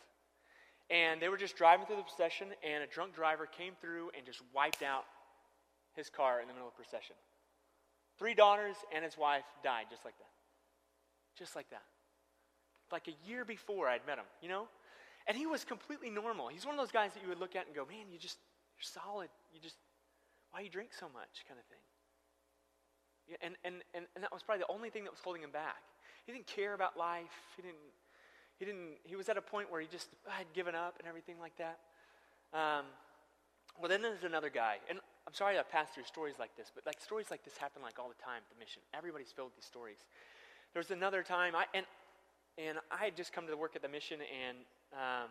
And 0.89 1.21
they 1.21 1.29
were 1.29 1.37
just 1.37 1.55
driving 1.55 1.85
through 1.85 1.97
the 1.97 2.03
procession, 2.03 2.47
and 2.63 2.83
a 2.83 2.87
drunk 2.87 3.15
driver 3.15 3.45
came 3.45 3.73
through 3.79 4.09
and 4.15 4.25
just 4.25 4.41
wiped 4.53 4.81
out 4.81 5.05
his 5.95 6.09
car 6.09 6.41
in 6.41 6.47
the 6.47 6.53
middle 6.53 6.67
of 6.67 6.73
the 6.73 6.83
procession. 6.83 7.15
Three 8.17 8.33
daughters 8.33 8.75
and 8.93 9.03
his 9.03 9.17
wife 9.17 9.45
died 9.63 9.85
just 9.89 10.03
like 10.03 10.17
that. 10.17 10.38
Just 11.39 11.55
like 11.55 11.69
that. 11.69 11.84
Like 12.91 13.08
a 13.08 13.15
year 13.25 13.46
before 13.46 13.88
I'd 13.88 14.05
met 14.05 14.17
him, 14.17 14.27
you 14.41 14.50
know? 14.50 14.67
And 15.25 15.38
he 15.38 15.48
was 15.48 15.63
completely 15.63 16.10
normal. 16.10 16.50
He's 16.50 16.65
one 16.65 16.75
of 16.75 16.81
those 16.81 16.91
guys 16.91 17.13
that 17.13 17.24
you 17.24 17.29
would 17.29 17.39
look 17.39 17.55
at 17.55 17.65
and 17.65 17.74
go, 17.74 17.86
man, 17.86 18.12
you 18.12 18.19
just, 18.19 18.38
you're 18.75 18.84
solid. 18.84 19.29
You 19.53 19.62
just, 19.62 19.77
why 20.51 20.62
you 20.62 20.69
drink 20.69 20.89
so 20.91 21.05
much 21.08 21.48
kind 21.48 21.60
of 21.60 21.65
thing. 21.72 21.79
Yeah, 23.29 23.38
and, 23.41 23.55
and, 23.63 23.75
and, 23.93 24.05
and 24.15 24.24
that 24.24 24.34
was 24.34 24.43
probably 24.43 24.65
the 24.67 24.74
only 24.74 24.89
thing 24.89 25.05
that 25.05 25.12
was 25.12 25.22
holding 25.24 25.43
him 25.43 25.51
back. 25.51 25.79
He 26.25 26.34
didn't 26.34 26.48
care 26.48 26.74
about 26.74 26.98
life. 26.98 27.31
He 27.55 27.62
didn't, 27.62 27.77
he 28.58 28.65
didn't, 28.65 29.00
he 29.05 29.15
was 29.15 29.29
at 29.29 29.38
a 29.38 29.41
point 29.41 29.72
where 29.72 29.79
he 29.79 29.88
just 29.88 30.10
had 30.27 30.51
given 30.53 30.75
up 30.75 30.98
and 31.00 31.08
everything 31.08 31.39
like 31.39 31.55
that. 31.58 31.79
Um, 32.51 32.86
well, 33.79 33.88
then 33.88 34.01
there's 34.01 34.25
another 34.25 34.50
guy. 34.50 34.77
And 34.89 35.00
I'm 35.27 35.34
sorry 35.34 35.60
I 35.60 35.63
pass 35.63 35.94
through 35.94 36.09
stories 36.09 36.35
like 36.40 36.57
this, 36.57 36.72
but 36.74 36.83
like 36.90 37.00
stories 37.00 37.29
like 37.29 37.46
this 37.46 37.55
happen 37.55 37.83
like 37.83 38.00
all 38.00 38.09
the 38.09 38.18
time 38.18 38.42
at 38.42 38.50
the 38.50 38.59
mission. 38.59 38.81
Everybody's 38.98 39.31
filled 39.31 39.53
with 39.53 39.61
these 39.61 39.70
stories. 39.70 40.03
There 40.74 40.79
was 40.79 40.92
another 40.92 41.24
time, 41.24 41.55
I, 41.55 41.66
and, 41.74 41.86
and 42.58 42.77
I 42.92 43.05
had 43.05 43.18
just 43.18 43.34
come 43.34 43.48
to 43.48 43.58
work 43.58 43.75
at 43.75 43.82
the 43.82 43.90
mission, 43.90 44.20
and, 44.22 44.58
um, 44.94 45.29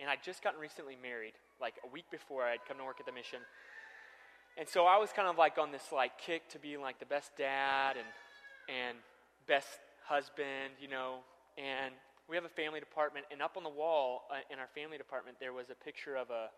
and 0.00 0.08
I'd 0.08 0.22
just 0.22 0.42
gotten 0.42 0.58
recently 0.58 0.96
married, 1.00 1.34
like 1.60 1.74
a 1.84 1.88
week 1.92 2.06
before 2.10 2.42
I'd 2.44 2.64
come 2.66 2.78
to 2.78 2.84
work 2.84 2.96
at 3.00 3.06
the 3.06 3.12
mission. 3.12 3.40
And 4.56 4.66
so 4.66 4.86
I 4.86 4.96
was 4.96 5.10
kind 5.12 5.28
of 5.28 5.36
like 5.36 5.58
on 5.58 5.72
this 5.72 5.92
like 5.92 6.16
kick 6.16 6.48
to 6.50 6.58
being 6.58 6.80
like 6.80 6.98
the 7.00 7.06
best 7.06 7.36
dad 7.36 7.96
and, 7.96 8.06
and 8.72 8.96
best 9.46 9.68
husband, 10.06 10.72
you 10.80 10.88
know. 10.88 11.18
And 11.58 11.92
we 12.26 12.36
have 12.36 12.46
a 12.46 12.56
family 12.56 12.80
department, 12.80 13.26
and 13.30 13.42
up 13.42 13.58
on 13.58 13.62
the 13.62 13.68
wall 13.68 14.22
uh, 14.30 14.40
in 14.50 14.58
our 14.58 14.68
family 14.74 14.96
department, 14.96 15.36
there 15.38 15.52
was 15.52 15.68
a 15.68 15.74
picture 15.74 16.16
of 16.16 16.30
a 16.30 16.48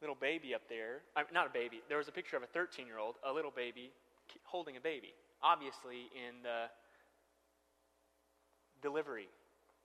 little 0.00 0.16
baby 0.16 0.54
up 0.54 0.62
there. 0.70 1.02
Not 1.34 1.46
a 1.46 1.52
baby. 1.52 1.82
There 1.88 1.98
was 1.98 2.08
a 2.08 2.12
picture 2.12 2.38
of 2.38 2.42
a 2.42 2.48
13 2.48 2.86
year 2.86 2.98
old, 2.98 3.16
a 3.20 3.32
little 3.32 3.52
baby, 3.52 3.90
holding 4.44 4.78
a 4.78 4.80
baby, 4.80 5.12
obviously 5.42 6.08
in 6.16 6.40
the 6.42 6.72
delivery 8.82 9.28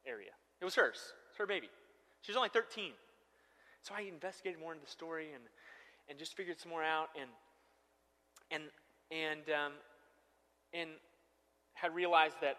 area. 0.06 0.32
It 0.60 0.66
was 0.66 0.76
hers. 0.76 1.14
It's 1.30 1.38
her 1.38 1.46
baby. 1.46 1.70
She 2.22 2.32
was 2.32 2.38
only 2.38 2.50
13. 2.50 2.92
So 3.82 3.94
I 3.96 4.02
investigated 4.02 4.60
more 4.60 4.74
into 4.74 4.86
the 4.86 4.92
story 4.92 5.28
and, 5.34 5.44
and 6.10 6.18
just 6.18 6.36
figured 6.36 6.60
some 6.60 6.72
more 6.72 6.84
out 6.84 7.10
and 7.20 7.30
and 8.50 8.64
and 9.12 9.42
um, 9.50 9.74
and 10.74 10.90
had 11.74 11.94
realized 11.94 12.36
that 12.42 12.58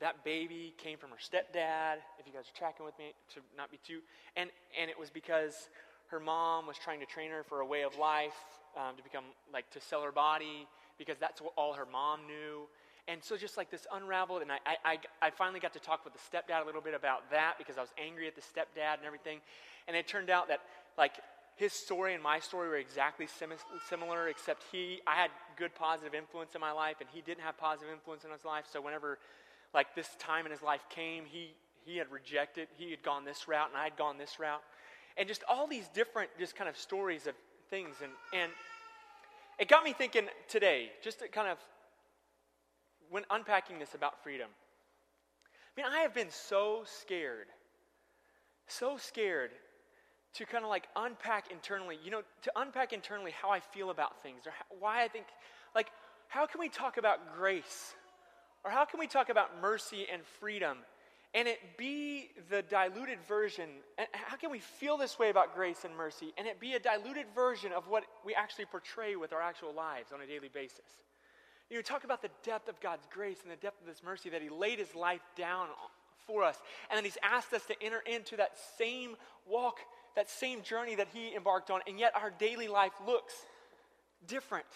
that 0.00 0.24
baby 0.24 0.74
came 0.76 0.98
from 0.98 1.10
her 1.10 1.16
stepdad, 1.16 1.96
if 2.18 2.26
you 2.26 2.32
guys 2.32 2.44
are 2.44 2.58
tracking 2.58 2.84
with 2.84 2.98
me, 2.98 3.14
to 3.34 3.40
not 3.56 3.70
be 3.70 3.78
too. 3.86 4.00
And, 4.36 4.50
and 4.78 4.90
it 4.90 4.98
was 4.98 5.10
because 5.10 5.68
her 6.08 6.20
mom 6.20 6.66
was 6.66 6.76
trying 6.76 7.00
to 7.00 7.06
train 7.06 7.30
her 7.30 7.42
for 7.42 7.60
a 7.60 7.66
way 7.66 7.82
of 7.82 7.96
life, 7.96 8.36
um, 8.76 8.96
to 8.96 9.02
become, 9.02 9.24
like, 9.52 9.68
to 9.70 9.80
sell 9.80 10.02
her 10.02 10.12
body, 10.12 10.66
because 10.98 11.16
that's 11.18 11.40
what 11.40 11.52
all 11.56 11.72
her 11.72 11.86
mom 11.90 12.26
knew. 12.26 12.68
And 13.08 13.22
so 13.22 13.36
just 13.36 13.56
like 13.56 13.70
this 13.70 13.86
unraveled, 13.92 14.42
and 14.42 14.50
I, 14.50 14.58
I, 14.84 14.98
I 15.22 15.30
finally 15.30 15.60
got 15.60 15.72
to 15.74 15.78
talk 15.78 16.04
with 16.04 16.12
the 16.12 16.18
stepdad 16.18 16.62
a 16.62 16.66
little 16.66 16.80
bit 16.80 16.94
about 16.94 17.30
that 17.30 17.54
because 17.56 17.78
I 17.78 17.80
was 17.80 17.92
angry 17.96 18.26
at 18.26 18.34
the 18.34 18.40
stepdad 18.40 18.98
and 18.98 19.06
everything. 19.06 19.38
And 19.86 19.96
it 19.96 20.08
turned 20.08 20.28
out 20.28 20.48
that, 20.48 20.60
like, 20.98 21.12
his 21.54 21.72
story 21.72 22.14
and 22.14 22.22
my 22.22 22.40
story 22.40 22.68
were 22.68 22.76
exactly 22.76 23.26
sim- 23.26 23.50
similar, 23.88 24.28
except 24.28 24.64
he, 24.72 25.00
I 25.06 25.14
had 25.14 25.30
good 25.56 25.74
positive 25.74 26.14
influence 26.14 26.54
in 26.54 26.60
my 26.60 26.72
life, 26.72 26.96
and 27.00 27.08
he 27.12 27.22
didn't 27.22 27.42
have 27.42 27.56
positive 27.56 27.92
influence 27.92 28.24
in 28.24 28.30
his 28.30 28.44
life. 28.44 28.64
So 28.70 28.80
whenever 28.80 29.18
like 29.72 29.94
this 29.94 30.08
time 30.18 30.44
in 30.44 30.50
his 30.50 30.62
life 30.62 30.82
came, 30.90 31.24
he, 31.24 31.54
he 31.84 31.96
had 31.96 32.10
rejected, 32.10 32.68
he 32.76 32.90
had 32.90 33.02
gone 33.02 33.24
this 33.24 33.46
route, 33.46 33.68
and 33.68 33.78
I 33.78 33.84
had 33.84 33.96
gone 33.96 34.18
this 34.18 34.40
route. 34.40 34.62
And 35.16 35.28
just 35.28 35.44
all 35.48 35.66
these 35.66 35.88
different, 35.94 36.30
just 36.38 36.56
kind 36.56 36.68
of 36.68 36.76
stories 36.76 37.26
of 37.26 37.34
things. 37.70 37.96
And, 38.02 38.12
and 38.34 38.50
it 39.58 39.68
got 39.68 39.84
me 39.84 39.92
thinking 39.92 40.24
today, 40.48 40.90
just 41.02 41.20
to 41.20 41.28
kind 41.28 41.48
of, 41.48 41.58
when 43.10 43.24
unpacking 43.30 43.78
this 43.78 43.94
about 43.94 44.22
freedom. 44.22 44.48
I 45.76 45.80
mean, 45.80 45.92
I 45.92 46.00
have 46.00 46.14
been 46.14 46.30
so 46.30 46.82
scared, 46.84 47.48
so 48.66 48.96
scared 48.96 49.50
to 50.34 50.44
kind 50.44 50.64
of 50.64 50.70
like 50.70 50.86
unpack 50.96 51.50
internally, 51.50 51.98
you 52.04 52.10
know, 52.10 52.22
to 52.42 52.52
unpack 52.56 52.92
internally 52.92 53.30
how 53.30 53.50
I 53.50 53.60
feel 53.60 53.90
about 53.90 54.22
things 54.22 54.46
or 54.46 54.52
how, 54.52 54.64
why 54.78 55.02
I 55.02 55.08
think, 55.08 55.26
like, 55.74 55.88
how 56.28 56.46
can 56.46 56.60
we 56.60 56.68
talk 56.68 56.96
about 56.96 57.36
grace 57.36 57.94
or 58.64 58.70
how 58.70 58.84
can 58.84 59.00
we 59.00 59.06
talk 59.06 59.28
about 59.28 59.60
mercy 59.60 60.06
and 60.12 60.22
freedom 60.40 60.78
and 61.34 61.46
it 61.46 61.58
be 61.78 62.30
the 62.50 62.62
diluted 62.62 63.18
version? 63.28 63.68
And 63.98 64.08
how 64.12 64.36
can 64.36 64.50
we 64.50 64.58
feel 64.58 64.96
this 64.96 65.18
way 65.18 65.30
about 65.30 65.54
grace 65.54 65.84
and 65.84 65.94
mercy 65.96 66.32
and 66.36 66.46
it 66.46 66.58
be 66.60 66.74
a 66.74 66.80
diluted 66.80 67.26
version 67.34 67.72
of 67.72 67.88
what 67.88 68.04
we 68.24 68.34
actually 68.34 68.66
portray 68.66 69.16
with 69.16 69.32
our 69.32 69.40
actual 69.40 69.72
lives 69.72 70.12
on 70.12 70.20
a 70.20 70.26
daily 70.26 70.48
basis? 70.52 71.00
You 71.70 71.82
talk 71.82 72.04
about 72.04 72.22
the 72.22 72.30
depth 72.44 72.68
of 72.68 72.80
God's 72.80 73.06
grace 73.12 73.38
and 73.42 73.50
the 73.50 73.56
depth 73.56 73.82
of 73.82 73.88
His 73.88 74.02
mercy 74.02 74.30
that 74.30 74.42
He 74.42 74.48
laid 74.48 74.78
His 74.78 74.94
life 74.94 75.22
down 75.36 75.68
for 76.26 76.42
us, 76.42 76.56
and 76.90 76.96
then 76.96 77.04
He's 77.04 77.18
asked 77.22 77.52
us 77.52 77.64
to 77.66 77.74
enter 77.82 78.02
into 78.06 78.36
that 78.36 78.52
same 78.78 79.16
walk, 79.48 79.78
that 80.14 80.30
same 80.30 80.62
journey 80.62 80.94
that 80.94 81.08
He 81.12 81.34
embarked 81.34 81.70
on, 81.70 81.80
and 81.86 81.98
yet 81.98 82.12
our 82.14 82.30
daily 82.30 82.68
life 82.68 82.92
looks 83.06 83.34
different. 84.26 84.66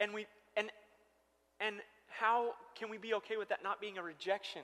And 0.00 0.12
we 0.12 0.26
and 0.56 0.70
and 1.60 1.76
how 2.08 2.54
can 2.78 2.90
we 2.90 2.98
be 2.98 3.14
okay 3.14 3.36
with 3.36 3.48
that 3.48 3.62
not 3.62 3.80
being 3.80 3.98
a 3.98 4.02
rejection 4.02 4.62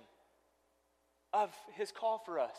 of 1.32 1.50
his 1.74 1.92
call 1.92 2.18
for 2.18 2.38
us? 2.38 2.56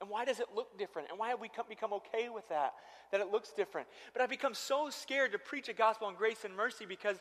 And 0.00 0.10
why 0.10 0.24
does 0.24 0.40
it 0.40 0.46
look 0.54 0.76
different? 0.78 1.08
And 1.10 1.18
why 1.18 1.28
have 1.28 1.40
we 1.40 1.48
come, 1.48 1.66
become 1.68 1.92
okay 1.94 2.28
with 2.28 2.48
that, 2.48 2.74
that 3.12 3.20
it 3.20 3.30
looks 3.30 3.52
different? 3.52 3.86
But 4.12 4.22
I've 4.22 4.30
become 4.30 4.54
so 4.54 4.90
scared 4.90 5.32
to 5.32 5.38
preach 5.38 5.68
a 5.68 5.72
gospel 5.72 6.08
on 6.08 6.14
grace 6.14 6.44
and 6.44 6.54
mercy 6.54 6.84
because 6.84 7.16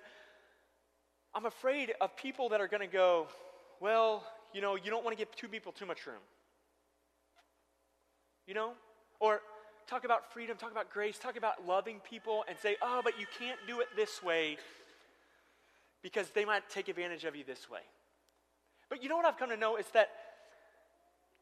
I'm 1.36 1.46
afraid 1.46 1.94
of 2.00 2.16
people 2.16 2.50
that 2.50 2.62
are 2.62 2.68
going 2.68 2.82
to 2.82 2.88
go, 2.88 3.28
well, 3.80 4.24
you 4.54 4.62
know, 4.62 4.76
you 4.76 4.92
don't 4.92 5.04
want 5.04 5.18
to 5.18 5.22
give 5.22 5.34
two 5.36 5.48
people 5.48 5.72
too 5.72 5.86
much 5.86 6.06
room. 6.06 6.22
You 8.48 8.54
know? 8.54 8.74
Or 9.20 9.42
talk 9.88 10.06
about 10.06 10.32
freedom, 10.32 10.58
talk 10.58 10.72
about 10.72 10.92
grace, 10.92 11.18
talk 11.18 11.38
about 11.38 11.66
loving 11.66 12.00
people 12.10 12.44
and 12.48 12.58
say, 12.58 12.78
oh, 12.82 13.02
but 13.04 13.20
you 13.20 13.26
can't 13.40 13.60
do 13.68 13.80
it 13.80 13.88
this 13.96 14.22
way 14.22 14.58
because 16.04 16.30
they 16.32 16.46
might 16.46 16.70
take 16.70 16.88
advantage 16.88 17.24
of 17.24 17.36
you 17.36 17.44
this 17.44 17.70
way. 17.70 17.80
But 18.90 19.02
you 19.02 19.10
know 19.10 19.16
what 19.16 19.26
I've 19.26 19.38
come 19.38 19.50
to 19.50 19.58
know 19.58 19.78
is 19.78 19.88
that 19.94 20.10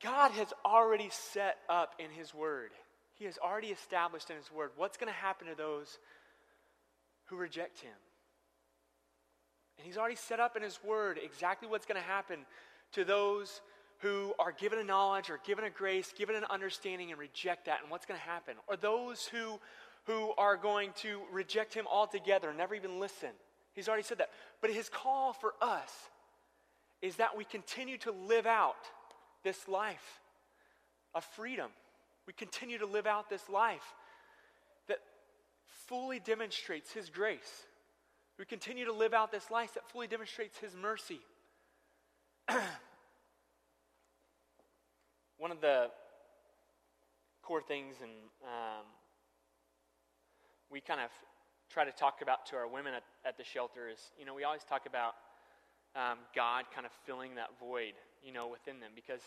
God 0.02 0.32
has 0.32 0.48
already 0.66 1.10
set 1.12 1.58
up 1.68 1.96
in 2.00 2.10
His 2.12 2.34
Word, 2.34 2.72
He 3.16 3.26
has 3.26 3.38
already 3.38 3.68
established 3.68 4.30
in 4.30 4.38
His 4.38 4.52
Word 4.52 4.72
what's 4.78 4.98
going 4.98 5.12
to 5.12 5.20
happen 5.20 5.48
to 5.48 5.56
those 5.56 6.00
who 7.26 7.36
reject 7.36 7.82
Him. 7.82 7.92
And 9.82 9.88
He's 9.88 9.98
already 9.98 10.16
set 10.16 10.40
up 10.40 10.56
in 10.56 10.62
His 10.62 10.80
Word 10.84 11.20
exactly 11.24 11.68
what's 11.68 11.88
going 11.88 12.00
to 12.00 12.08
happen 12.08 12.42
to 12.92 13.04
those 13.04 13.62
who 13.98 14.32
are 14.38 14.52
given 14.52 14.78
a 14.78 14.84
knowledge 14.84 15.32
or 15.32 15.40
given 15.44 15.66
a 15.66 15.72
grace, 15.72 16.14
given 16.16 16.36
an 16.36 16.44
understanding, 16.52 17.10
and 17.10 17.20
reject 17.20 17.66
that, 17.66 17.80
and 17.82 17.90
what's 17.90 18.06
going 18.06 18.20
to 18.20 18.24
happen. 18.24 18.54
Or 18.68 18.76
those 18.76 19.26
who, 19.26 19.60
who 20.04 20.34
are 20.38 20.56
going 20.56 20.92
to 20.98 21.22
reject 21.32 21.74
Him 21.74 21.88
altogether 21.92 22.50
and 22.50 22.60
never 22.60 22.76
even 22.76 23.00
listen. 23.00 23.30
He's 23.74 23.88
already 23.88 24.04
said 24.04 24.20
that. 24.20 24.30
But 24.62 24.70
His 24.70 24.88
call 24.88 25.34
for 25.34 25.56
us 25.64 25.92
is 27.02 27.16
that 27.16 27.36
we 27.36 27.44
continue 27.44 27.98
to 28.00 28.12
live 28.12 28.46
out 28.46 28.76
this 29.44 29.68
life 29.68 30.22
of 31.16 31.24
freedom. 31.24 31.72
We 32.28 32.34
continue 32.34 32.78
to 32.78 32.86
live 32.86 33.08
out 33.08 33.32
this 33.32 33.50
life 33.50 33.96
that 34.88 35.00
fully 35.88 36.20
demonstrates 36.20 36.92
His 36.92 37.10
grace. 37.10 37.66
We 38.42 38.46
continue 38.46 38.86
to 38.86 38.92
live 38.92 39.14
out 39.14 39.32
this 39.32 39.52
life 39.52 39.76
that 39.76 39.88
fully 39.92 40.08
demonstrates 40.08 40.58
His 40.58 40.76
mercy. 40.76 41.20
One 45.38 45.52
of 45.52 45.62
the 45.62 45.92
core 47.44 47.62
things, 47.62 47.98
and 48.02 48.10
um, 48.42 48.86
we 50.72 50.82
kind 50.82 51.02
of 51.02 51.12
try 51.70 51.86
to 51.86 51.92
talk 51.92 52.24
about 52.24 52.48
to 52.48 52.56
our 52.56 52.68
women 52.68 52.96
at, 52.96 53.04
at 53.24 53.38
the 53.38 53.44
shelter 53.44 53.88
is, 53.88 54.00
you 54.18 54.26
know, 54.26 54.34
we 54.34 54.44
always 54.44 54.64
talk 54.64 54.88
about 54.88 55.14
um, 55.96 56.18
God 56.36 56.66
kind 56.74 56.88
of 56.88 56.92
filling 57.06 57.36
that 57.36 57.50
void, 57.60 57.94
you 58.24 58.34
know, 58.34 58.48
within 58.48 58.80
them 58.80 58.90
because 58.96 59.22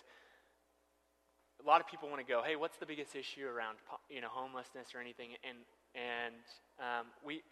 a 1.63 1.67
lot 1.69 1.81
of 1.81 1.87
people 1.87 2.09
want 2.09 2.21
to 2.21 2.27
go, 2.27 2.43
hey, 2.45 2.57
what's 2.57 2.79
the 2.79 2.87
biggest 2.87 3.15
issue 3.15 3.47
around, 3.47 3.79
you 4.11 4.21
know, 4.21 4.29
homelessness 4.29 4.89
or 4.93 5.01
anything? 5.01 5.39
And 5.49 5.59
and 5.95 6.35
um, 6.81 7.07
we, 7.25 7.43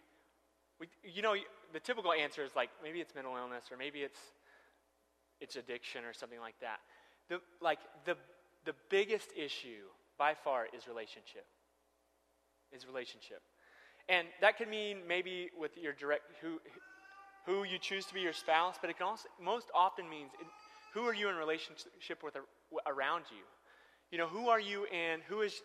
we, 0.79 0.87
you 1.03 1.21
know, 1.21 1.35
the 1.71 1.79
typical 1.79 2.13
answer 2.13 2.43
is 2.43 2.51
like 2.55 2.69
maybe 2.83 2.99
it's 2.99 3.15
mental 3.15 3.35
illness 3.35 3.65
or 3.71 3.77
maybe 3.77 3.99
it's 3.99 4.19
it's 5.39 5.55
addiction 5.55 6.05
or 6.05 6.13
something 6.13 6.39
like 6.39 6.55
that. 6.61 6.79
The 7.29 7.39
like 7.61 7.79
the 8.05 8.15
the 8.65 8.73
biggest 8.89 9.29
issue 9.35 9.85
by 10.17 10.33
far 10.33 10.67
is 10.75 10.87
relationship. 10.87 11.45
Is 12.71 12.87
relationship. 12.87 13.41
And 14.09 14.27
that 14.41 14.57
could 14.57 14.67
mean 14.67 14.99
maybe 15.07 15.49
with 15.57 15.77
your 15.77 15.93
direct 15.93 16.23
who 16.41 16.59
who 17.45 17.63
you 17.63 17.77
choose 17.77 18.05
to 18.05 18.13
be 18.13 18.21
your 18.21 18.33
spouse, 18.33 18.75
but 18.79 18.89
it 18.89 18.97
can 18.97 19.07
also 19.07 19.27
most 19.41 19.67
often 19.75 20.09
means 20.09 20.31
it, 20.39 20.47
who 20.93 21.01
are 21.05 21.13
you 21.13 21.29
in 21.29 21.35
relationship 21.35 22.23
with 22.23 22.37
around 22.87 23.25
you. 23.31 23.43
You 24.11 24.17
know, 24.19 24.27
who 24.27 24.49
are 24.49 24.59
you 24.59 24.85
and 24.85 25.21
who 25.27 25.41
is 25.41 25.61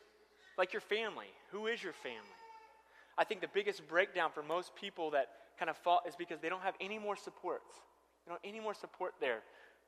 like 0.57 0.73
your 0.73 0.81
family? 0.81 1.29
Who 1.53 1.67
is 1.67 1.83
your 1.83 1.93
family? 1.93 2.38
I 3.19 3.25
think 3.25 3.41
the 3.41 3.49
biggest 3.53 3.87
breakdown 3.89 4.31
for 4.33 4.43
most 4.43 4.75
people 4.77 5.11
that 5.11 5.29
kind 5.59 5.69
of 5.69 5.77
fall 5.77 6.01
is 6.07 6.15
because 6.15 6.41
they 6.41 6.49
don't 6.49 6.63
have 6.63 6.75
any 6.81 6.99
more 6.99 7.17
supports. 7.17 7.75
They 8.25 8.31
don't 8.31 8.41
have 8.43 8.49
any 8.49 8.61
more 8.61 8.75
support 8.75 9.15
there 9.21 9.41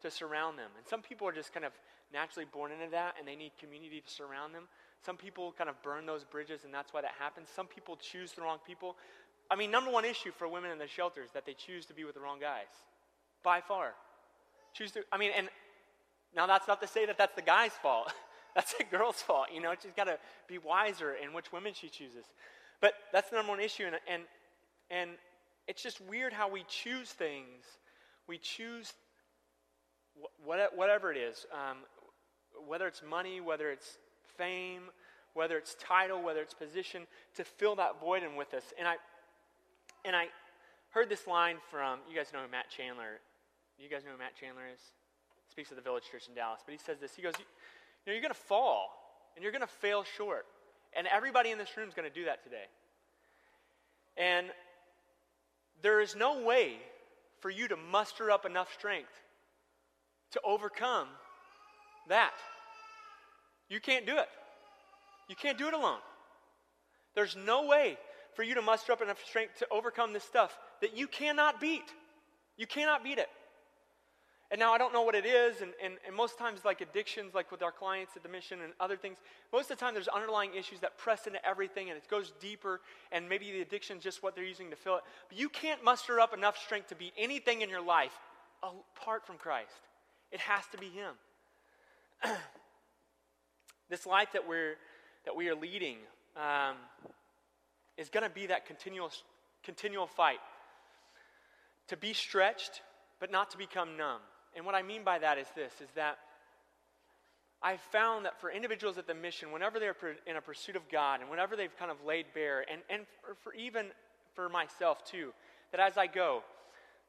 to 0.03 0.11
surround 0.11 0.59
them. 0.59 0.71
And 0.77 0.87
some 0.87 1.01
people 1.01 1.29
are 1.29 1.33
just 1.33 1.55
kind 1.55 1.65
of 1.65 1.73
naturally 2.13 2.47
born 2.53 2.73
into 2.73 2.91
that 2.91 3.15
and 3.19 3.29
they 3.29 3.37
need 3.37 3.53
community 3.59 4.01
to 4.01 4.11
surround 4.11 4.55
them. 4.55 4.65
Some 5.05 5.17
people 5.17 5.55
kind 5.57 5.71
of 5.71 5.81
burn 5.83 6.07
those 6.07 6.25
bridges 6.25 6.65
and 6.65 6.75
that's 6.75 6.93
why 6.93 7.03
that 7.03 7.13
happens. 7.19 7.49
Some 7.55 7.67
people 7.67 7.97
choose 7.97 8.33
the 8.33 8.43
wrong 8.43 8.59
people. 8.67 8.97
I 9.51 9.57
mean, 9.57 9.71
number 9.71 9.91
one 9.91 10.05
issue 10.05 10.33
for 10.37 10.49
women 10.49 10.71
in 10.71 10.79
the 10.79 10.89
shelters 10.89 11.31
that 11.35 11.47
they 11.47 11.55
choose 11.55 11.87
to 11.87 11.95
be 11.95 12.05
with 12.05 12.15
the 12.15 12.21
wrong 12.21 12.41
guys. 12.41 12.69
By 13.43 13.61
far. 13.61 13.95
Choose 14.75 14.91
to, 14.93 15.03
I 15.13 15.19
mean, 15.19 15.31
and 15.37 15.49
now 16.35 16.47
that's 16.47 16.69
not 16.69 16.81
to 16.83 16.89
say 16.89 17.07
that 17.07 17.19
that's 17.19 17.35
the 17.35 17.43
guy's 17.43 17.73
fault. 17.73 18.13
that's 18.55 18.75
the 18.75 18.85
girl's 18.85 19.23
fault. 19.23 19.47
You 19.53 19.61
know, 19.61 19.75
she's 19.81 19.93
got 19.93 20.05
to 20.05 20.19
be 20.49 20.59
wiser 20.59 21.15
in 21.15 21.33
which 21.33 21.53
women 21.53 21.73
she 21.75 21.89
chooses. 21.89 22.25
But 22.81 22.95
that's 23.13 23.31
the 23.31 23.37
number 23.37 23.51
one 23.51 23.61
issue. 23.61 23.85
And, 23.85 23.97
and, 24.11 24.23
and 24.91 25.11
it's 25.69 25.83
just 25.83 26.01
weird 26.01 26.33
how 26.33 26.49
we 26.49 26.65
choose 26.69 27.11
things. 27.11 27.65
We 28.27 28.39
choose 28.39 28.93
whatever 30.45 31.13
it 31.13 31.17
is, 31.17 31.47
um, 31.53 31.79
whether 32.67 32.87
it's 32.87 33.03
money, 33.09 33.41
whether 33.41 33.71
it's 33.71 33.99
fame, 34.37 34.83
whether 35.35 35.57
it's 35.57 35.77
title, 35.81 36.23
whether 36.23 36.41
it's 36.41 36.55
position, 36.55 37.07
to 37.37 37.45
fill 37.45 37.77
that 37.77 38.01
void 38.01 38.23
in 38.23 38.37
with 38.37 38.53
us. 38.55 38.65
And 38.79 38.87
I, 38.87 38.97
and 40.05 40.15
I 40.17 40.27
heard 40.91 41.09
this 41.09 41.27
line 41.27 41.57
from, 41.71 42.01
you 42.09 42.17
guys 42.17 42.33
know 42.33 42.41
Matt 42.51 42.71
Chandler, 42.71 43.21
you 43.79 43.89
guys 43.89 44.05
know 44.05 44.13
who 44.13 44.19
Matt 44.19 44.37
Chandler 44.39 44.65
is? 44.73 44.81
Speaks 45.51 45.71
of 45.71 45.77
the 45.77 45.83
Village 45.83 46.05
Church 46.11 46.29
in 46.29 46.35
Dallas. 46.35 46.61
But 46.65 46.73
he 46.73 46.79
says 46.79 46.99
this, 47.01 47.15
he 47.15 47.23
goes, 47.23 47.35
you 47.39 47.45
know, 48.07 48.13
you're 48.13 48.23
going 48.23 48.35
to 48.35 48.39
fall, 48.39 48.89
and 49.35 49.43
you're 49.43 49.53
going 49.53 49.63
to 49.63 49.67
fail 49.67 50.05
short. 50.05 50.47
And 50.97 51.07
everybody 51.07 51.51
in 51.51 51.59
this 51.59 51.77
room 51.77 51.89
is 51.89 51.95
going 51.95 52.09
to 52.09 52.15
do 52.15 52.25
that 52.27 52.43
today. 52.43 52.65
And 54.17 54.47
there 55.83 56.01
is 56.01 56.17
no 56.17 56.43
way 56.43 56.77
for 57.41 57.51
you 57.51 57.69
to 57.69 57.77
muster 57.77 58.31
up 58.31 58.45
enough 58.45 58.73
strength 58.75 59.13
to 60.33 60.41
overcome 60.45 61.09
that. 62.09 62.35
You 63.69 63.81
can't 63.81 64.07
do 64.07 64.17
it. 64.19 64.29
You 65.29 65.37
can't 65.37 65.57
do 65.57 65.69
it 65.69 65.75
alone. 65.75 66.01
There's 67.15 67.37
no 67.37 67.67
way 67.67 67.97
for 68.35 68.43
you 68.43 68.55
to 68.55 68.63
muster 68.63 68.93
up 68.93 69.03
enough 69.03 69.25
strength 69.25 69.59
to 69.59 69.67
overcome 69.71 70.13
this 70.13 70.25
stuff 70.25 70.57
that 70.81 70.97
you 70.97 71.07
cannot 71.07 71.61
beat. 71.61 71.85
You 72.57 72.67
cannot 72.67 73.03
beat 73.03 73.19
it. 73.19 73.29
And 74.51 74.59
now 74.59 74.73
I 74.73 74.79
don't 74.79 74.93
know 74.93 75.03
what 75.03 75.15
it 75.15 75.25
is, 75.25 75.61
and, 75.61 75.71
and, 75.83 75.95
and 76.05 76.17
most 76.17 76.37
times, 76.37 76.65
like 76.65 76.81
addictions, 76.81 77.35
like 77.35 77.53
with 77.53 77.63
our 77.63 77.71
clients 77.71 78.17
at 78.17 78.25
the 78.25 78.29
mission 78.29 78.61
and 78.63 78.73
other 78.81 78.97
things, 78.97 79.19
most 79.53 79.71
of 79.71 79.79
the 79.79 79.85
time 79.85 79.95
there's 79.95 80.09
underlying 80.09 80.55
issues 80.55 80.81
that 80.81 80.99
press 80.99 81.29
into 81.29 81.45
everything 81.47 81.89
and 81.89 81.97
it 81.97 82.09
goes 82.11 82.33
deeper, 82.41 82.81
and 83.13 83.29
maybe 83.29 83.53
the 83.53 83.61
addiction 83.61 83.99
is 83.99 84.03
just 84.03 84.25
what 84.25 84.35
they're 84.35 84.45
using 84.45 84.71
to 84.71 84.77
fill 84.77 84.97
it. 84.97 85.03
But 85.29 85.39
you 85.39 85.49
can't 85.49 85.85
muster 85.85 86.19
up 86.19 86.35
enough 86.35 86.59
strength 86.59 86.89
to 86.89 86.97
beat 86.97 87.13
anything 87.17 87.63
in 87.63 87.71
your 87.71 87.81
life 87.81 88.19
apart 88.61 89.25
from 89.25 89.37
Christ. 89.37 89.71
It 90.33 90.41
has 90.41 90.65
to 90.73 90.79
be 90.79 90.87
Him. 90.87 91.15
this 93.89 94.05
life 94.05 94.33
that 94.33 94.49
we're 94.49 94.75
that 95.27 95.37
we 95.37 95.49
are 95.49 95.55
leading 95.55 95.97
um, 96.37 96.77
is 97.97 98.09
going 98.09 98.25
to 98.25 98.31
be 98.31 98.47
that 98.47 98.67
continual 98.67 99.11
continual 99.65 100.07
fight 100.09 100.39
to 101.89 101.97
be 101.97 102.13
stretched, 102.13 102.83
but 103.21 103.31
not 103.31 103.51
to 103.51 103.59
become 103.59 103.97
numb. 103.97 104.21
And 104.57 104.67
what 104.67 104.75
I 104.75 104.83
mean 104.83 105.05
by 105.05 105.19
that 105.19 105.39
is 105.39 105.47
this: 105.55 105.73
is 105.81 105.89
that 105.95 106.19
I've 107.63 107.81
found 107.93 108.25
that 108.25 108.41
for 108.41 108.51
individuals 108.51 108.99
at 108.99 109.07
the 109.07 109.15
mission, 109.15 109.53
whenever 109.53 109.79
they're 109.79 109.97
in 110.27 110.37
a 110.37 110.41
pursuit 110.41 110.77
of 110.77 110.89
God, 110.89 111.21
and 111.21 111.31
whenever 111.31 111.57
they've 111.57 111.77
kind 111.79 111.91
of 111.91 111.99
laid 112.05 112.27
bare, 112.35 112.65
and 112.71 112.81
and 112.89 113.03
for, 113.21 113.35
for 113.43 113.55
even 113.55 113.87
for 114.35 114.49
myself 114.49 115.05
too, 115.05 115.33
that 115.73 115.81
as 115.81 115.97
I 115.97 116.07
go, 116.07 116.43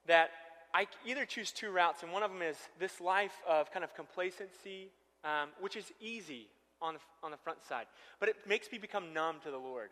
that 0.07 0.31
I 0.73 0.87
either 1.05 1.25
choose 1.25 1.51
two 1.51 1.71
routes, 1.71 2.03
and 2.03 2.11
one 2.11 2.23
of 2.23 2.31
them 2.31 2.41
is 2.41 2.57
this 2.79 3.01
life 3.01 3.33
of 3.47 3.71
kind 3.71 3.83
of 3.83 3.93
complacency, 3.95 4.89
um, 5.23 5.49
which 5.59 5.75
is 5.75 5.91
easy 5.99 6.47
on 6.81 6.95
the, 6.95 6.99
on 7.23 7.31
the 7.31 7.37
front 7.37 7.63
side, 7.63 7.85
but 8.19 8.29
it 8.29 8.35
makes 8.47 8.71
me 8.71 8.77
become 8.77 9.13
numb 9.13 9.37
to 9.43 9.51
the 9.51 9.57
Lord. 9.57 9.89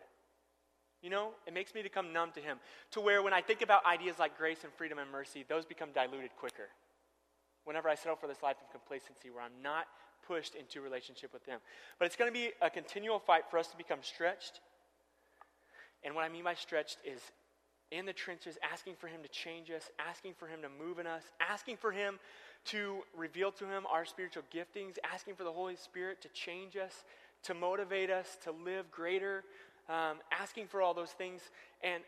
You 1.02 1.10
know, 1.10 1.30
it 1.46 1.54
makes 1.54 1.74
me 1.74 1.82
become 1.82 2.12
numb 2.12 2.32
to 2.32 2.40
Him, 2.40 2.58
to 2.92 3.00
where 3.00 3.22
when 3.22 3.32
I 3.32 3.40
think 3.40 3.62
about 3.62 3.86
ideas 3.86 4.18
like 4.18 4.36
grace 4.36 4.64
and 4.64 4.72
freedom 4.74 4.98
and 4.98 5.10
mercy, 5.10 5.44
those 5.48 5.64
become 5.64 5.90
diluted 5.92 6.30
quicker. 6.38 6.68
Whenever 7.64 7.88
I 7.88 7.94
settle 7.94 8.16
for 8.16 8.26
this 8.26 8.42
life 8.42 8.56
of 8.62 8.70
complacency 8.70 9.30
where 9.30 9.42
I'm 9.42 9.62
not 9.62 9.86
pushed 10.26 10.54
into 10.54 10.80
relationship 10.80 11.32
with 11.32 11.44
Him. 11.44 11.60
But 11.98 12.06
it's 12.06 12.16
going 12.16 12.30
to 12.30 12.32
be 12.32 12.50
a 12.62 12.70
continual 12.70 13.18
fight 13.18 13.42
for 13.50 13.58
us 13.58 13.68
to 13.68 13.76
become 13.76 14.00
stretched. 14.02 14.60
And 16.04 16.14
what 16.14 16.24
I 16.24 16.28
mean 16.28 16.44
by 16.44 16.54
stretched 16.54 16.98
is 17.04 17.20
in 17.90 18.06
the 18.06 18.12
trenches, 18.12 18.56
asking 18.72 18.94
for 18.98 19.08
Him 19.08 19.22
to 19.22 19.28
change 19.28 19.70
us, 19.70 19.90
asking 19.98 20.34
for 20.38 20.46
Him 20.46 20.62
to 20.62 20.68
move 20.68 20.98
in 20.98 21.06
us, 21.06 21.24
asking 21.40 21.76
for 21.76 21.90
Him 21.90 22.18
to 22.66 22.98
reveal 23.16 23.50
to 23.52 23.64
Him 23.64 23.84
our 23.90 24.04
spiritual 24.04 24.44
giftings, 24.54 24.96
asking 25.12 25.34
for 25.34 25.44
the 25.44 25.52
Holy 25.52 25.76
Spirit 25.76 26.22
to 26.22 26.28
change 26.28 26.76
us, 26.76 27.04
to 27.42 27.54
motivate 27.54 28.10
us 28.10 28.36
to 28.44 28.52
live 28.52 28.90
greater, 28.90 29.44
um, 29.88 30.18
asking 30.30 30.66
for 30.68 30.82
all 30.82 30.94
those 30.94 31.10
things, 31.10 31.42
and, 31.82 32.02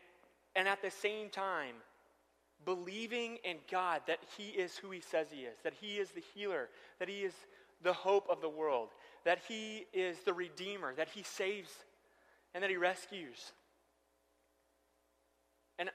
and 0.55 0.67
at 0.67 0.81
the 0.81 0.91
same 0.91 1.29
time, 1.29 1.75
believing 2.65 3.37
in 3.43 3.57
God 3.69 4.01
that 4.07 4.19
He 4.37 4.49
is 4.49 4.77
who 4.77 4.91
He 4.91 5.01
says 5.01 5.27
He 5.31 5.41
is, 5.41 5.57
that 5.63 5.73
He 5.79 5.97
is 5.97 6.11
the 6.11 6.23
healer, 6.33 6.69
that 6.99 7.09
He 7.09 7.21
is 7.21 7.33
the 7.83 7.93
hope 7.93 8.27
of 8.29 8.41
the 8.41 8.49
world, 8.49 8.89
that 9.25 9.39
He 9.47 9.85
is 9.93 10.17
the 10.25 10.33
Redeemer, 10.33 10.93
that 10.95 11.09
He 11.09 11.23
saves, 11.23 11.69
and 12.53 12.63
that 12.63 12.69
He 12.69 12.77
rescues. 12.77 13.51
And 15.79 15.89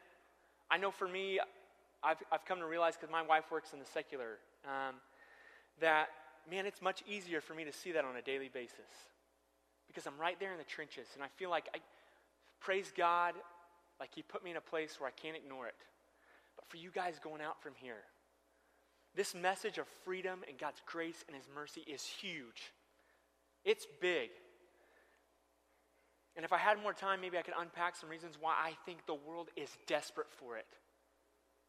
I 0.71 0.79
know 0.79 0.91
for 0.91 1.09
me, 1.09 1.41
I've, 2.03 2.19
I've 2.31 2.45
come 2.45 2.59
to 2.59 2.67
realize 2.67 2.95
because 2.95 3.11
my 3.11 3.23
wife 3.23 3.51
works 3.51 3.73
in 3.73 3.79
the 3.79 3.87
secular, 3.87 4.39
um, 4.65 4.97
that, 5.81 6.09
man, 6.51 6.67
it's 6.67 6.83
much 6.83 7.03
easier 7.09 7.41
for 7.41 7.55
me 7.55 7.65
to 7.65 7.73
see 7.73 7.93
that 7.93 8.05
on 8.05 8.17
a 8.17 8.23
daily 8.23 8.51
basis 8.53 9.09
because 9.89 10.07
I'm 10.07 10.21
right 10.21 10.39
there 10.39 10.53
in 10.53 10.59
the 10.59 10.65
trenches 10.65 11.09
and 11.15 11.25
I 11.25 11.29
feel 11.37 11.51
like 11.51 11.69
I 11.75 11.79
praise 12.61 12.93
God, 12.97 13.35
like 13.99 14.11
He 14.15 14.23
put 14.23 14.45
me 14.45 14.53
in 14.53 14.57
a 14.57 14.61
place 14.61 15.01
where 15.01 15.09
I 15.09 15.13
can't 15.13 15.37
ignore 15.37 15.67
it. 15.67 15.75
But 16.59 16.69
for 16.69 16.77
you 16.77 16.91
guys 16.91 17.21
going 17.23 17.41
out 17.41 17.63
from 17.63 17.73
here. 17.77 18.03
This 19.15 19.35
message 19.35 19.79
of 19.79 19.87
freedom 20.05 20.41
and 20.49 20.59
God's 20.59 20.83
grace 20.87 21.25
and 21.27 21.37
His 21.37 21.47
mercy 21.55 21.83
is 21.87 22.05
huge. 22.05 22.73
It's 23.65 23.87
big. 24.01 24.31
And 26.37 26.45
if 26.45 26.53
I 26.53 26.59
had 26.59 26.81
more 26.81 26.93
time, 26.93 27.21
maybe 27.21 27.39
I 27.39 27.43
could 27.43 27.55
unpack 27.59 27.97
some 27.97 28.09
reasons 28.09 28.37
why 28.41 28.55
I 28.57 28.73
think 28.87 29.07
the 29.07 29.15
world 29.15 29.49
is 29.57 29.71
desperate 29.87 30.29
for 30.31 30.57
it. 30.57 30.67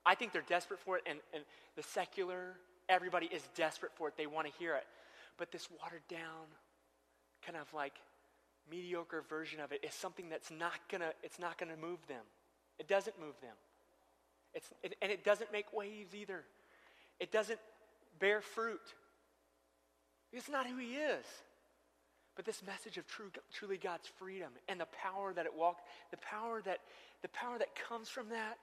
I 0.06 0.16
think 0.16 0.32
they're 0.32 0.44
desperate 0.44 0.80
for 0.80 0.98
it, 0.98 1.04
and, 1.06 1.20
and 1.34 1.44
the 1.76 1.84
secular, 1.84 2.56
everybody 2.88 3.28
is 3.28 3.42
desperate 3.56 3.92
for 3.96 4.08
it. 4.08 4.16
They 4.18 4.28
want 4.28 4.48
to 4.48 4.54
hear 4.60 4.76
it. 4.76 4.86
But 5.38 5.52
this 5.52 5.68
watered 5.82 6.08
down, 6.10 6.48
kind 7.46 7.58
of 7.58 7.74
like 7.74 7.94
mediocre 8.70 9.24
version 9.28 9.60
of 9.60 9.72
it 9.72 9.84
is 9.84 9.94
something 9.94 10.30
that's 10.30 10.52
not 10.52 10.74
gonna, 10.92 11.12
it's 11.24 11.40
not 11.40 11.58
gonna 11.58 11.78
move 11.78 12.00
them. 12.08 12.24
It 12.78 12.88
doesn't 12.88 13.20
move 13.20 13.40
them. 13.42 13.56
It's, 14.54 14.70
it, 14.84 14.96
and 15.02 15.12
it 15.12 15.24
doesn't 15.24 15.52
make 15.52 15.72
waves 15.74 16.16
either. 16.16 16.44
It 17.20 17.32
doesn't 17.32 17.60
bear 18.20 18.42
fruit. 18.42 18.82
It's 20.32 20.50
not 20.50 20.68
who 20.68 20.78
he 20.78 20.96
is. 20.96 21.26
But 22.36 22.46
this 22.46 22.64
message 22.66 22.98
of 22.98 23.06
true, 23.06 23.32
truly 23.52 23.78
God's 23.78 24.08
freedom 24.08 24.50
and 24.70 24.80
the 24.80 24.88
power 24.88 25.34
that 25.34 25.46
it 25.46 25.54
walk, 25.54 25.80
the 26.12 26.18
power 26.18 26.62
that 26.64 26.80
the 27.22 27.28
power 27.30 27.58
that 27.58 27.76
comes 27.76 28.08
from 28.08 28.30
that, 28.30 28.58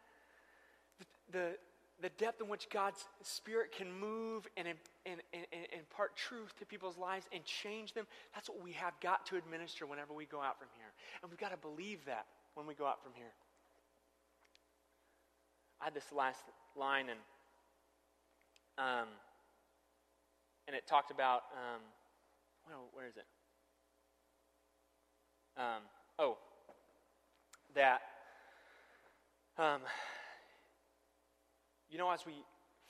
the, 1.30 1.56
the 2.00 2.08
depth 2.10 2.40
in 2.40 2.48
which 2.48 2.68
God's 2.70 3.04
Spirit 3.22 3.72
can 3.72 3.92
move 3.92 4.46
and, 4.56 4.68
and, 4.68 4.78
and, 5.04 5.20
and, 5.52 5.66
impart 5.78 6.16
truth 6.16 6.56
to 6.58 6.66
people's 6.66 6.96
lives 6.96 7.26
and 7.32 7.44
change 7.44 7.92
them, 7.92 8.06
that's 8.34 8.48
what 8.48 8.62
we 8.62 8.72
have 8.72 8.94
got 9.00 9.26
to 9.26 9.36
administer 9.36 9.86
whenever 9.86 10.14
we 10.14 10.24
go 10.24 10.40
out 10.40 10.58
from 10.58 10.68
here. 10.76 10.92
And 11.22 11.30
we've 11.30 11.38
got 11.38 11.50
to 11.50 11.56
believe 11.56 12.04
that 12.06 12.26
when 12.54 12.66
we 12.66 12.74
go 12.74 12.86
out 12.86 13.02
from 13.02 13.12
here. 13.14 13.32
I 15.80 15.84
had 15.84 15.94
this 15.94 16.10
last 16.16 16.40
line, 16.76 17.06
and, 17.10 17.20
um, 18.78 19.08
and 20.66 20.76
it 20.76 20.86
talked 20.86 21.10
about, 21.10 21.42
um, 21.52 21.82
where 22.92 23.06
is 23.06 23.16
it? 23.16 23.26
Um, 25.56 25.82
oh, 26.18 26.38
that, 27.74 28.00
um, 29.58 29.80
you 31.90 31.98
know, 31.98 32.10
as 32.10 32.26
we 32.26 32.32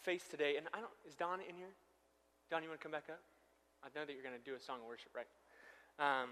face 0.03 0.25
today, 0.31 0.57
and 0.57 0.66
I 0.72 0.81
don't, 0.81 0.90
is 1.07 1.14
Don 1.14 1.40
in 1.40 1.57
here? 1.57 1.75
Don, 2.51 2.62
you 2.62 2.68
want 2.68 2.81
to 2.81 2.83
come 2.83 2.92
back 2.92 3.11
up? 3.11 3.20
I 3.83 3.88
know 3.99 4.07
that 4.07 4.12
you're 4.12 4.22
going 4.22 4.38
to 4.38 4.51
do 4.51 4.57
a 4.57 4.61
song 4.61 4.79
of 4.81 4.87
worship, 4.87 5.11
right? 5.14 5.27
Um, 5.99 6.31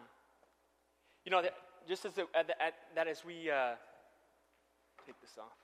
you 1.25 1.31
know, 1.31 1.43
that, 1.43 1.55
just 1.89 2.05
as 2.05 2.15
the, 2.15 2.27
at, 2.35 2.51
at, 2.51 2.75
that 2.95 3.09
as 3.09 3.25
we 3.25 3.51
uh, 3.51 3.75
take 5.07 5.21
this 5.21 5.37
off, 5.39 5.64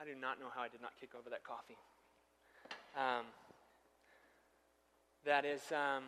I 0.00 0.04
do 0.04 0.14
not 0.20 0.40
know 0.40 0.46
how 0.54 0.62
I 0.62 0.68
did 0.68 0.82
not 0.82 0.92
kick 1.00 1.10
over 1.18 1.30
that 1.30 1.44
coffee. 1.44 1.76
Um, 2.96 3.26
that 5.24 5.44
is, 5.44 5.60
um, 5.72 6.04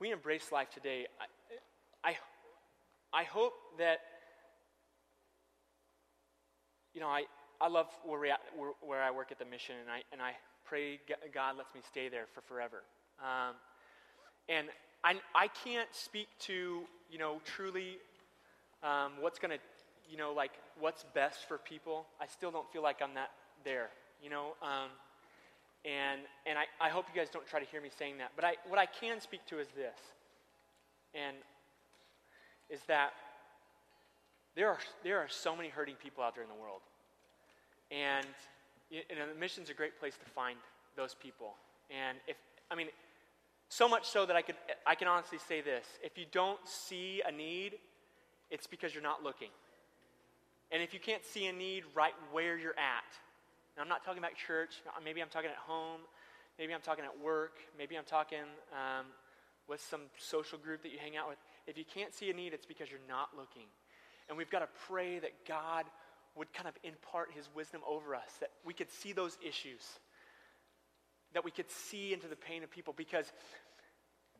we 0.00 0.10
embrace 0.10 0.50
life 0.52 0.70
today. 0.70 1.06
I, 2.04 2.10
I, 2.10 2.16
I 3.12 3.24
hope 3.24 3.54
that, 3.78 3.98
you 6.94 7.00
know, 7.00 7.08
I, 7.08 7.24
I 7.60 7.68
love 7.68 7.86
where, 8.04 8.20
we 8.20 8.30
at, 8.30 8.40
where, 8.56 8.72
where, 8.80 9.02
I 9.02 9.10
work 9.10 9.32
at 9.32 9.38
the 9.38 9.44
mission, 9.44 9.76
and 9.80 9.90
I, 9.90 10.02
and 10.12 10.20
I 10.20 10.32
pray 10.64 11.00
God 11.32 11.56
lets 11.56 11.74
me 11.74 11.80
stay 11.88 12.08
there 12.08 12.26
for 12.34 12.40
forever. 12.42 12.82
Um, 13.20 13.54
and 14.48 14.68
I, 15.04 15.14
I 15.34 15.48
can't 15.64 15.88
speak 15.92 16.28
to, 16.40 16.82
you 17.10 17.18
know, 17.18 17.40
truly 17.44 17.98
um, 18.82 19.12
what's 19.20 19.38
going 19.38 19.52
to, 19.52 19.58
you 20.10 20.16
know, 20.16 20.32
like 20.32 20.52
what's 20.78 21.04
best 21.14 21.46
for 21.46 21.58
people. 21.58 22.06
I 22.20 22.26
still 22.26 22.50
don't 22.50 22.70
feel 22.72 22.82
like 22.82 23.02
I'm 23.02 23.14
that 23.14 23.30
there, 23.64 23.90
you 24.22 24.30
know. 24.30 24.54
Um, 24.62 24.90
and 25.84 26.20
and 26.46 26.58
I, 26.58 26.64
I 26.80 26.88
hope 26.88 27.06
you 27.12 27.18
guys 27.18 27.30
don't 27.30 27.46
try 27.46 27.60
to 27.60 27.66
hear 27.66 27.80
me 27.80 27.90
saying 27.96 28.18
that. 28.18 28.32
But 28.36 28.44
I, 28.44 28.54
what 28.68 28.78
I 28.78 28.86
can 28.86 29.20
speak 29.20 29.44
to 29.46 29.58
is 29.58 29.68
this, 29.76 29.98
and 31.14 31.36
is 32.70 32.80
that 32.88 33.12
there 34.54 34.68
are, 34.68 34.78
there 35.04 35.18
are 35.18 35.28
so 35.28 35.54
many 35.54 35.68
hurting 35.68 35.94
people 36.02 36.24
out 36.24 36.34
there 36.34 36.42
in 36.42 36.50
the 36.50 36.60
world. 36.60 36.80
And 37.90 38.26
you 38.90 39.02
know, 39.16 39.26
mission's 39.38 39.70
a 39.70 39.74
great 39.74 39.98
place 40.00 40.14
to 40.14 40.30
find 40.30 40.58
those 40.96 41.14
people. 41.14 41.54
And 41.90 42.18
if, 42.26 42.36
I 42.70 42.74
mean, 42.74 42.88
so 43.68 43.88
much 43.88 44.06
so 44.06 44.26
that 44.26 44.34
I, 44.34 44.42
could, 44.42 44.56
I 44.86 44.94
can 44.94 45.08
honestly 45.08 45.38
say 45.46 45.60
this 45.60 45.84
if 46.02 46.18
you 46.18 46.24
don't 46.32 46.58
see 46.66 47.22
a 47.26 47.30
need, 47.30 47.74
it's 48.50 48.66
because 48.66 48.94
you're 48.94 49.02
not 49.02 49.22
looking. 49.22 49.50
And 50.70 50.82
if 50.82 50.92
you 50.92 51.00
can't 51.00 51.24
see 51.24 51.46
a 51.46 51.52
need 51.52 51.84
right 51.94 52.14
where 52.30 52.58
you're 52.58 52.78
at, 52.78 53.08
and 53.76 53.82
I'm 53.82 53.88
not 53.88 54.04
talking 54.04 54.18
about 54.18 54.34
church, 54.34 54.82
maybe 55.04 55.22
I'm 55.22 55.28
talking 55.28 55.50
at 55.50 55.56
home, 55.56 56.00
maybe 56.58 56.74
I'm 56.74 56.80
talking 56.80 57.04
at 57.04 57.18
work, 57.18 57.54
maybe 57.78 57.96
I'm 57.96 58.04
talking 58.04 58.44
um, 58.72 59.06
with 59.68 59.80
some 59.80 60.02
social 60.18 60.58
group 60.58 60.82
that 60.82 60.92
you 60.92 60.98
hang 60.98 61.16
out 61.16 61.28
with. 61.28 61.38
If 61.66 61.78
you 61.78 61.84
can't 61.84 62.12
see 62.12 62.28
a 62.30 62.34
need, 62.34 62.52
it's 62.52 62.66
because 62.66 62.90
you're 62.90 63.00
not 63.08 63.30
looking. 63.36 63.66
And 64.28 64.36
we've 64.36 64.50
got 64.50 64.60
to 64.60 64.68
pray 64.86 65.18
that 65.20 65.46
God 65.46 65.86
would 66.36 66.52
kind 66.52 66.68
of 66.68 66.74
impart 66.84 67.30
his 67.34 67.48
wisdom 67.54 67.80
over 67.88 68.14
us, 68.14 68.30
that 68.40 68.50
we 68.64 68.74
could 68.74 68.90
see 68.90 69.12
those 69.12 69.38
issues, 69.46 69.82
that 71.34 71.44
we 71.44 71.50
could 71.50 71.70
see 71.70 72.12
into 72.12 72.28
the 72.28 72.36
pain 72.36 72.62
of 72.62 72.70
people. 72.70 72.94
Because 72.96 73.32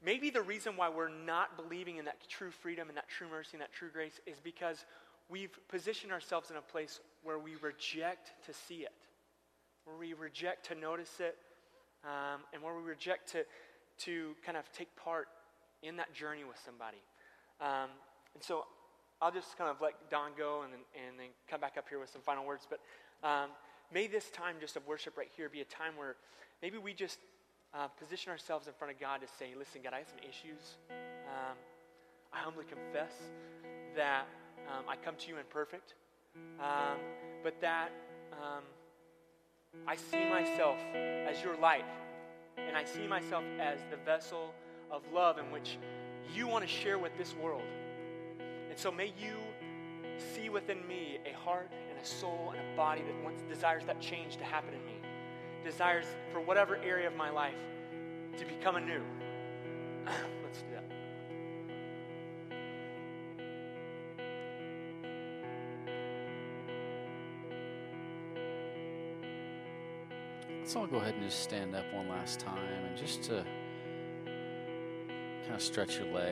maybe 0.04 0.30
the 0.30 0.42
reason 0.42 0.76
why 0.76 0.88
we're 0.88 1.08
not 1.08 1.56
believing 1.56 1.96
in 1.96 2.04
that 2.04 2.16
true 2.28 2.50
freedom 2.50 2.88
and 2.88 2.96
that 2.96 3.08
true 3.08 3.28
mercy 3.30 3.50
and 3.54 3.62
that 3.62 3.72
true 3.72 3.88
grace 3.92 4.20
is 4.26 4.38
because 4.42 4.84
we've 5.28 5.58
positioned 5.68 6.12
ourselves 6.12 6.50
in 6.50 6.56
a 6.56 6.62
place 6.62 7.00
where 7.22 7.38
we 7.38 7.52
reject 7.60 8.32
to 8.46 8.52
see 8.52 8.82
it, 8.82 8.94
where 9.84 9.96
we 9.96 10.12
reject 10.14 10.66
to 10.66 10.74
notice 10.74 11.20
it, 11.20 11.36
um, 12.04 12.40
and 12.52 12.62
where 12.62 12.74
we 12.74 12.82
reject 12.82 13.32
to, 13.32 13.44
to 13.98 14.34
kind 14.44 14.56
of 14.56 14.70
take 14.72 14.94
part 14.96 15.28
in 15.82 15.96
that 15.96 16.12
journey 16.14 16.44
with 16.44 16.58
somebody. 16.64 17.02
Um, 17.60 17.90
and 18.34 18.42
so 18.42 18.64
I'll 19.20 19.32
just 19.32 19.58
kind 19.58 19.70
of 19.70 19.80
let 19.80 19.94
Don 20.10 20.30
go 20.38 20.62
and 20.62 20.72
then, 20.72 20.80
and 20.94 21.18
then 21.18 21.26
come 21.50 21.60
back 21.60 21.76
up 21.76 21.88
here 21.88 21.98
with 21.98 22.10
some 22.10 22.22
final 22.22 22.46
words. 22.46 22.66
But 22.68 22.80
um, 23.26 23.50
may 23.92 24.06
this 24.06 24.30
time 24.30 24.56
just 24.60 24.76
of 24.76 24.86
worship 24.86 25.16
right 25.16 25.30
here 25.36 25.48
be 25.48 25.60
a 25.60 25.64
time 25.64 25.96
where 25.96 26.16
maybe 26.62 26.78
we 26.78 26.94
just 26.94 27.18
uh, 27.74 27.88
position 27.88 28.30
ourselves 28.30 28.66
in 28.66 28.72
front 28.74 28.94
of 28.94 29.00
God 29.00 29.20
to 29.20 29.26
say, 29.38 29.54
listen, 29.58 29.80
God, 29.82 29.92
I 29.92 29.98
have 29.98 30.08
some 30.08 30.20
issues. 30.20 30.78
Um, 30.90 31.56
I 32.32 32.38
humbly 32.38 32.64
confess 32.64 33.12
that 33.96 34.26
um, 34.68 34.84
I 34.88 34.96
come 34.96 35.14
to 35.16 35.28
you 35.28 35.36
imperfect, 35.38 35.94
um, 36.60 36.98
but 37.42 37.60
that 37.60 37.90
um, 38.32 38.64
I 39.86 39.96
see 39.96 40.28
myself 40.28 40.78
as 40.94 41.42
your 41.42 41.56
light, 41.56 41.84
and 42.56 42.76
I 42.76 42.84
see 42.84 43.06
myself 43.06 43.44
as 43.60 43.80
the 43.90 43.96
vessel 43.96 44.54
of 44.90 45.02
love 45.12 45.38
in 45.38 45.50
which 45.50 45.78
you 46.34 46.46
want 46.46 46.64
to 46.64 46.70
share 46.70 46.98
with 46.98 47.16
this 47.16 47.34
world. 47.34 47.62
And 48.70 48.78
so 48.78 48.90
may 48.90 49.12
you 49.20 49.36
see 50.34 50.48
within 50.48 50.86
me 50.86 51.18
a 51.26 51.36
heart 51.36 51.70
and 51.90 51.98
a 51.98 52.06
soul 52.06 52.52
and 52.56 52.72
a 52.72 52.76
body 52.76 53.02
that 53.02 53.24
wants 53.24 53.42
desires 53.42 53.84
that 53.86 54.00
change 54.00 54.36
to 54.36 54.44
happen 54.44 54.74
in 54.74 54.84
me. 54.84 55.00
Desires 55.64 56.06
for 56.32 56.40
whatever 56.40 56.76
area 56.76 57.06
of 57.06 57.16
my 57.16 57.30
life 57.30 57.54
to 58.36 58.44
become 58.44 58.76
anew. 58.76 59.02
Let's 60.44 60.58
do 60.60 60.66
that. 60.74 60.97
Let's 70.68 70.76
all 70.76 70.86
go 70.86 70.98
ahead 70.98 71.14
and 71.14 71.22
just 71.24 71.42
stand 71.42 71.74
up 71.74 71.86
one 71.94 72.10
last 72.10 72.40
time 72.40 72.58
and 72.58 72.94
just 72.94 73.22
to 73.22 73.42
kind 75.44 75.54
of 75.54 75.62
stretch 75.62 75.96
your 75.96 76.08
legs. 76.08 76.26